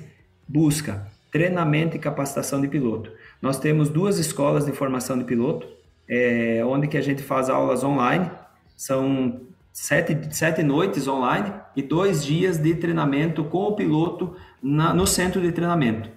[0.48, 3.12] busca, treinamento e capacitação de piloto.
[3.42, 5.68] Nós temos duas escolas de formação de piloto,
[6.08, 8.30] é, onde que a gente faz aulas online,
[8.80, 9.42] são
[9.74, 15.42] sete, sete noites online e dois dias de treinamento com o piloto na, no centro
[15.42, 16.10] de treinamento.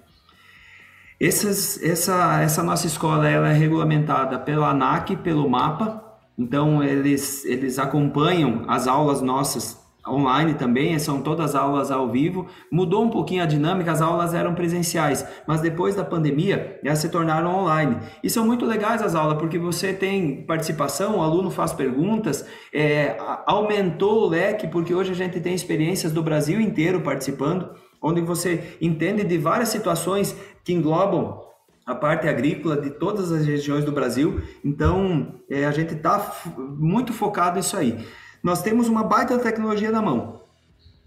[1.19, 6.01] Essas, essa, essa nossa escola ela é regulamentada pela ANAC, pelo MAPA,
[6.37, 12.47] então eles, eles acompanham as aulas nossas online também, são todas aulas ao vivo.
[12.71, 17.09] Mudou um pouquinho a dinâmica, as aulas eram presenciais, mas depois da pandemia elas se
[17.09, 17.97] tornaram online.
[18.23, 23.17] E são muito legais as aulas, porque você tem participação, o aluno faz perguntas, é,
[23.45, 27.69] aumentou o leque, porque hoje a gente tem experiências do Brasil inteiro participando,
[28.01, 31.41] onde você entende de várias situações que englobam
[31.85, 34.41] a parte agrícola de todas as regiões do Brasil.
[34.63, 38.05] Então, é, a gente está muito focado nisso aí.
[38.43, 40.41] Nós temos uma baita tecnologia na mão,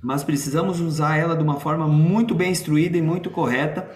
[0.03, 3.87] mas precisamos usar ela de uma forma muito bem instruída e muito correta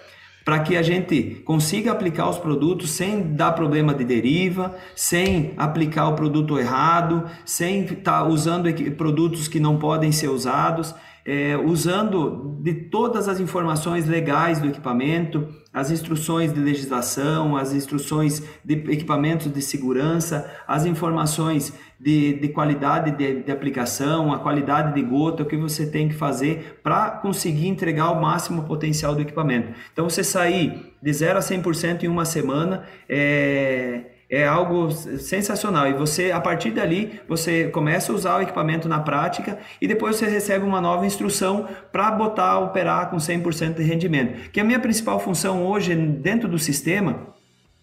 [0.45, 6.09] para que a gente consiga aplicar os produtos sem dar problema de deriva, sem aplicar
[6.09, 10.93] o produto errado, sem estar tá usando produtos que não podem ser usados
[11.25, 18.43] é, usando de todas as informações legais do equipamento, as instruções de legislação, as instruções
[18.63, 25.01] de equipamentos de segurança, as informações de, de qualidade de, de, aplicação, a qualidade de
[25.01, 29.71] gota, o que você tem que fazer para conseguir entregar o máximo potencial do equipamento.
[29.93, 35.89] Então, você sair de 0 a 100% em uma semana é é algo sensacional.
[35.89, 40.15] E você, a partir dali, você começa a usar o equipamento na prática e depois
[40.15, 44.49] você recebe uma nova instrução para botar, operar com 100% de rendimento.
[44.51, 47.27] Que a minha principal função hoje dentro do sistema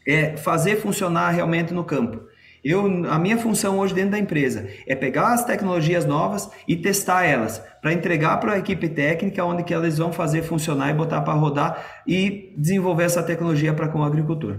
[0.06, 2.26] é fazer funcionar realmente no campo.
[2.64, 7.24] Eu, a minha função hoje dentro da empresa é pegar as tecnologias novas e testar
[7.24, 11.20] elas para entregar para a equipe técnica onde que elas vão fazer funcionar e botar
[11.20, 14.58] para rodar e desenvolver essa tecnologia para com o agricultor.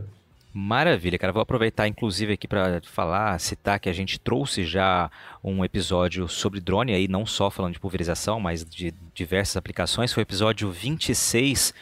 [0.52, 1.32] Maravilha, cara.
[1.32, 5.12] Vou aproveitar, inclusive, aqui para falar, citar que a gente trouxe já
[5.43, 10.12] um episódio sobre drone, aí não só falando de pulverização, mas de diversas aplicações.
[10.12, 11.74] Foi o episódio 26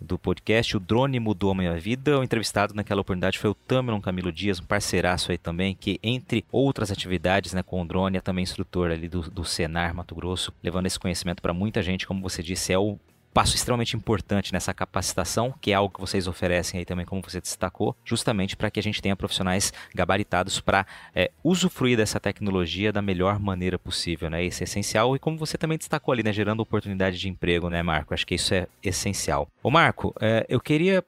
[0.00, 0.76] do podcast.
[0.76, 2.18] O drone mudou a minha vida.
[2.18, 6.44] O entrevistado naquela oportunidade foi o Tamerlan Camilo Dias, um parceiraço aí também, que entre
[6.52, 10.52] outras atividades né, com o drone é também instrutor ali do, do Senar Mato Grosso,
[10.62, 12.06] levando esse conhecimento para muita gente.
[12.06, 12.98] Como você disse, é o
[13.32, 17.40] passo extremamente importante nessa capacitação, que é algo que vocês oferecem aí também, como você
[17.40, 23.02] destacou, justamente para que a gente tenha profissionais gabaritados para é, usufruir dessa tecnologia da
[23.02, 24.44] melhor maneira possível, né?
[24.44, 26.32] Isso é essencial e como você também destacou ali, né?
[26.32, 28.14] Gerando oportunidade de emprego, né, Marco?
[28.14, 29.48] Acho que isso é essencial.
[29.62, 31.04] Ô, Marco, é, eu queria,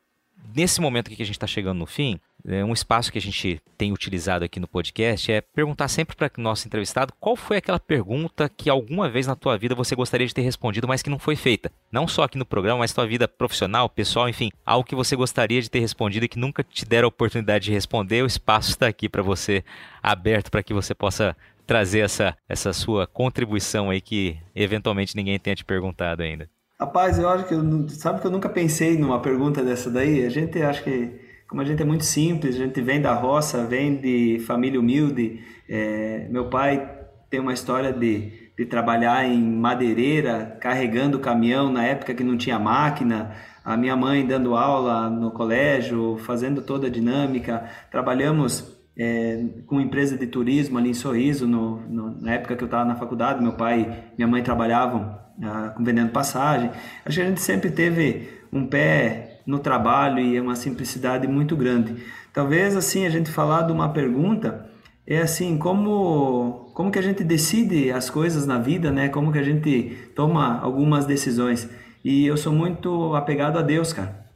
[0.55, 3.93] nesse momento que a gente está chegando no fim, um espaço que a gente tem
[3.93, 8.51] utilizado aqui no podcast é perguntar sempre para o nosso entrevistado qual foi aquela pergunta
[8.55, 11.37] que alguma vez na tua vida você gostaria de ter respondido, mas que não foi
[11.37, 11.73] feita.
[11.91, 15.63] Não só aqui no programa, mas tua vida profissional, pessoal, enfim, algo que você gostaria
[15.63, 18.23] de ter respondido e que nunca te deram a oportunidade de responder.
[18.23, 19.65] O espaço está aqui para você,
[20.03, 21.35] aberto para que você possa
[21.67, 26.49] trazer essa, essa sua contribuição aí que eventualmente ninguém tenha te perguntado ainda.
[26.79, 30.27] Rapaz, eu acho que eu, sabe que eu nunca pensei numa pergunta dessa daí.
[30.27, 33.65] A gente acha que como a gente é muito simples, a gente vem da roça,
[33.65, 35.41] vem de família humilde.
[35.69, 36.91] É, meu pai
[37.31, 42.59] tem uma história de, de trabalhar em madeireira, carregando caminhão na época que não tinha
[42.59, 43.33] máquina.
[43.65, 47.69] A minha mãe dando aula no colégio, fazendo toda a dinâmica.
[47.91, 52.67] Trabalhamos é, com empresa de turismo ali em Sorriso, no, no, na época que eu
[52.67, 56.71] estava na faculdade, meu pai e minha mãe trabalhavam ah, vendendo passagem.
[57.05, 61.57] Acho que a gente sempre teve um pé no trabalho e é uma simplicidade muito
[61.57, 61.97] grande.
[62.33, 64.69] Talvez assim a gente falar de uma pergunta
[65.07, 69.09] é assim como como que a gente decide as coisas na vida, né?
[69.09, 71.69] Como que a gente toma algumas decisões.
[72.05, 74.27] E eu sou muito apegado a Deus, cara.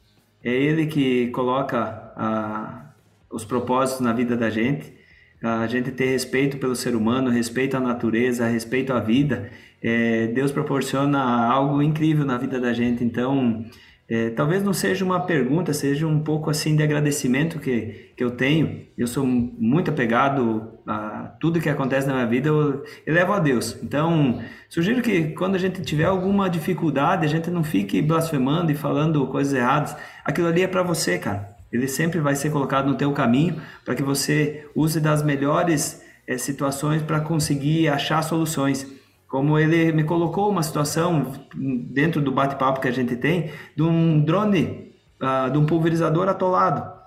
[0.43, 2.93] É Ele que coloca ah,
[3.29, 4.93] os propósitos na vida da gente.
[5.41, 9.49] A gente ter respeito pelo ser humano, respeito à natureza, respeito à vida.
[9.81, 13.03] É, Deus proporciona algo incrível na vida da gente.
[13.03, 13.65] Então,
[14.09, 18.31] é, talvez não seja uma pergunta, seja um pouco assim de agradecimento que, que eu
[18.31, 18.87] tenho.
[18.97, 23.77] Eu sou muito apegado a tudo que acontece na minha vida, eu elevo a Deus.
[23.83, 28.75] Então, sugiro que quando a gente tiver alguma dificuldade, a gente não fique blasfemando e
[28.75, 29.95] falando coisas erradas.
[30.25, 31.55] Aquilo ali é para você, cara.
[31.71, 36.35] Ele sempre vai ser colocado no teu caminho para que você use das melhores é,
[36.35, 38.87] situações para conseguir achar soluções
[39.29, 44.19] como ele me colocou uma situação dentro do bate-papo que a gente tem de um
[44.19, 46.99] drone, uh, de um pulverizador atolado.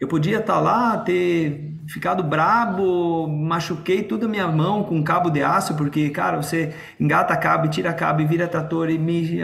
[0.00, 5.02] Eu podia estar tá lá, ter ficado brabo, machuquei toda a minha mão com um
[5.02, 9.40] cabo de aço, porque, cara, você engata cabo, tira cabo vira trator e me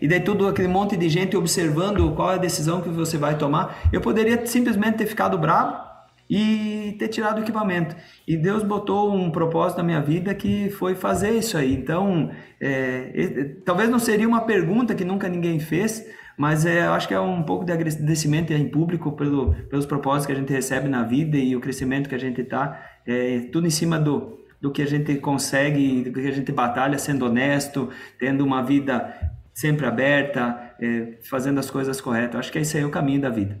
[0.00, 3.36] e daí tudo aquele monte de gente observando qual é a decisão que você vai
[3.36, 3.78] tomar.
[3.92, 5.87] Eu poderia simplesmente ter ficado bravo,
[6.28, 7.96] e ter tirado o equipamento.
[8.26, 11.72] E Deus botou um propósito na minha vida que foi fazer isso aí.
[11.74, 16.04] Então, é, talvez não seria uma pergunta que nunca ninguém fez,
[16.36, 20.26] mas é, eu acho que é um pouco de agradecimento em público pelo, pelos propósitos
[20.26, 22.80] que a gente recebe na vida e o crescimento que a gente está.
[23.06, 26.98] É, tudo em cima do, do que a gente consegue, do que a gente batalha
[26.98, 29.14] sendo honesto, tendo uma vida
[29.54, 32.38] sempre aberta, é, fazendo as coisas corretas.
[32.38, 33.58] Acho que esse aí é o caminho da vida.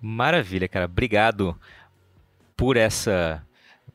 [0.00, 0.86] Maravilha, cara.
[0.86, 1.58] Obrigado
[2.56, 3.44] por essa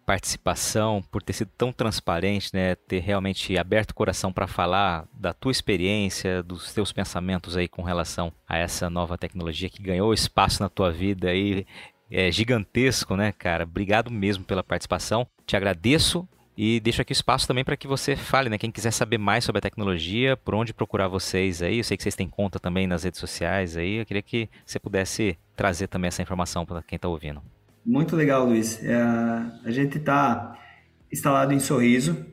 [0.06, 5.34] participação, por ter sido tão transparente, né, ter realmente aberto o coração para falar da
[5.34, 10.64] tua experiência, dos teus pensamentos aí com relação a essa nova tecnologia que ganhou espaço
[10.64, 11.64] na tua vida aí
[12.12, 13.66] é gigantesco, né, cara?
[13.66, 15.28] Obrigado mesmo pela participação.
[15.46, 18.58] Te agradeço e deixo aqui o espaço também para que você fale, né?
[18.58, 21.78] Quem quiser saber mais sobre a tecnologia, por onde procurar vocês aí.
[21.78, 23.98] Eu sei que vocês têm conta também nas redes sociais aí.
[24.00, 27.42] Eu queria que você pudesse trazer também essa informação para quem está ouvindo.
[27.90, 28.80] Muito legal, Luiz.
[28.84, 28.94] É,
[29.66, 30.56] a gente está
[31.12, 32.24] instalado em Sorriso.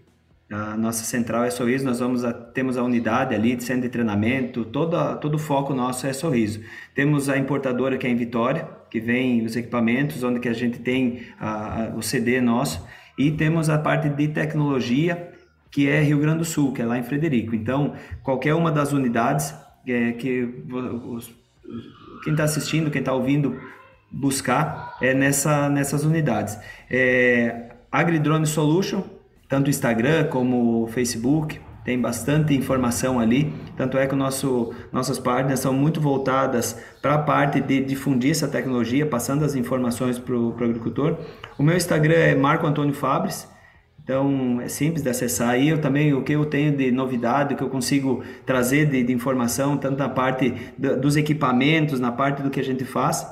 [0.53, 1.83] A nossa central é Sorriso.
[1.83, 4.67] Nós vamos a, temos a unidade ali de centro de treinamento.
[4.67, 6.61] Todo, todo o foco nosso é Sorriso.
[6.95, 10.79] Temos a importadora que é em Vitória, que vem os equipamentos, onde que a gente
[10.79, 12.87] tem a, a, o CD nosso.
[13.17, 15.33] E temos a parte de tecnologia,
[15.71, 17.55] que é Rio Grande do Sul, que é lá em Frederico.
[17.55, 19.55] Então, qualquer uma das unidades
[19.89, 21.35] é, que os,
[22.25, 23.59] quem está assistindo, quem está ouvindo
[24.11, 26.59] buscar é nessa, nessas unidades.
[26.91, 29.03] É, AgriDrone Solution,
[29.49, 33.53] tanto Instagram como Facebook, tem bastante informação ali.
[33.77, 38.49] Tanto é que nosso, nossas páginas são muito voltadas para a parte de difundir essa
[38.49, 41.17] tecnologia, passando as informações para o agricultor.
[41.57, 43.49] O meu Instagram é Marco Antônio Fabres.
[44.03, 45.69] Então é simples de acessar aí.
[45.69, 49.13] Eu também o que eu tenho de novidade, o que eu consigo trazer de, de
[49.13, 53.25] informação, tanto na parte do, dos equipamentos, na parte do que a gente faz.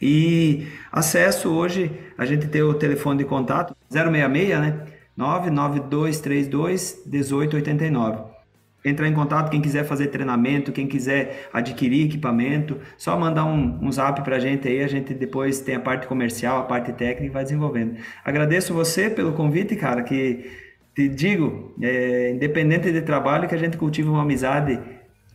[0.00, 4.84] E acesso hoje, a gente tem o telefone de contato 066, né?
[5.16, 8.38] 99232 1889.
[8.84, 13.90] Entrar em contato quem quiser fazer treinamento, quem quiser adquirir equipamento, só mandar um, um
[13.90, 17.26] zap para a gente aí, a gente depois tem a parte comercial, a parte técnica
[17.26, 17.96] e vai desenvolvendo.
[18.24, 20.48] Agradeço você pelo convite, cara, que
[20.94, 24.80] te digo, é, independente de trabalho, que a gente cultiva uma amizade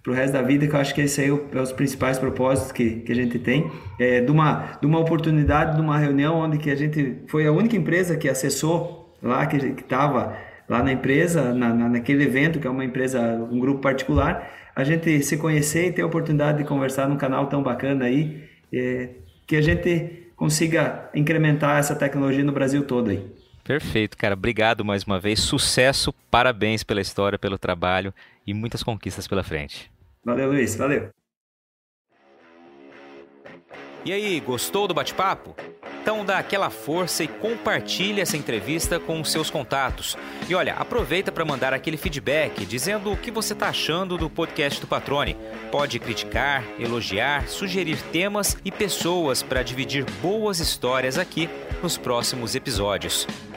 [0.03, 2.19] para o resto da vida, que eu acho que esse aí é, é os principais
[2.19, 6.35] propósitos que, que a gente tem, é, de, uma, de uma oportunidade, de uma reunião
[6.35, 10.91] onde que a gente foi a única empresa que acessou lá que estava lá na
[10.91, 15.37] empresa, na, na, naquele evento, que é uma empresa, um grupo particular, a gente se
[15.37, 18.43] conhecer e ter a oportunidade de conversar num canal tão bacana aí,
[18.73, 19.09] é,
[19.47, 23.25] que a gente consiga incrementar essa tecnologia no Brasil todo aí.
[23.63, 24.33] Perfeito, cara.
[24.33, 25.39] Obrigado mais uma vez.
[25.39, 28.13] Sucesso, parabéns pela história, pelo trabalho
[28.45, 29.91] e muitas conquistas pela frente.
[30.23, 30.75] Valeu, Luiz.
[30.75, 31.09] Valeu.
[34.05, 35.55] E aí, gostou do bate-papo?
[36.03, 40.17] Então dá aquela força e compartilhe essa entrevista com os seus contatos.
[40.49, 44.81] E olha, aproveita para mandar aquele feedback dizendo o que você está achando do podcast
[44.81, 45.37] do Patrone.
[45.71, 51.49] Pode criticar, elogiar, sugerir temas e pessoas para dividir boas histórias aqui
[51.81, 53.25] nos próximos episódios.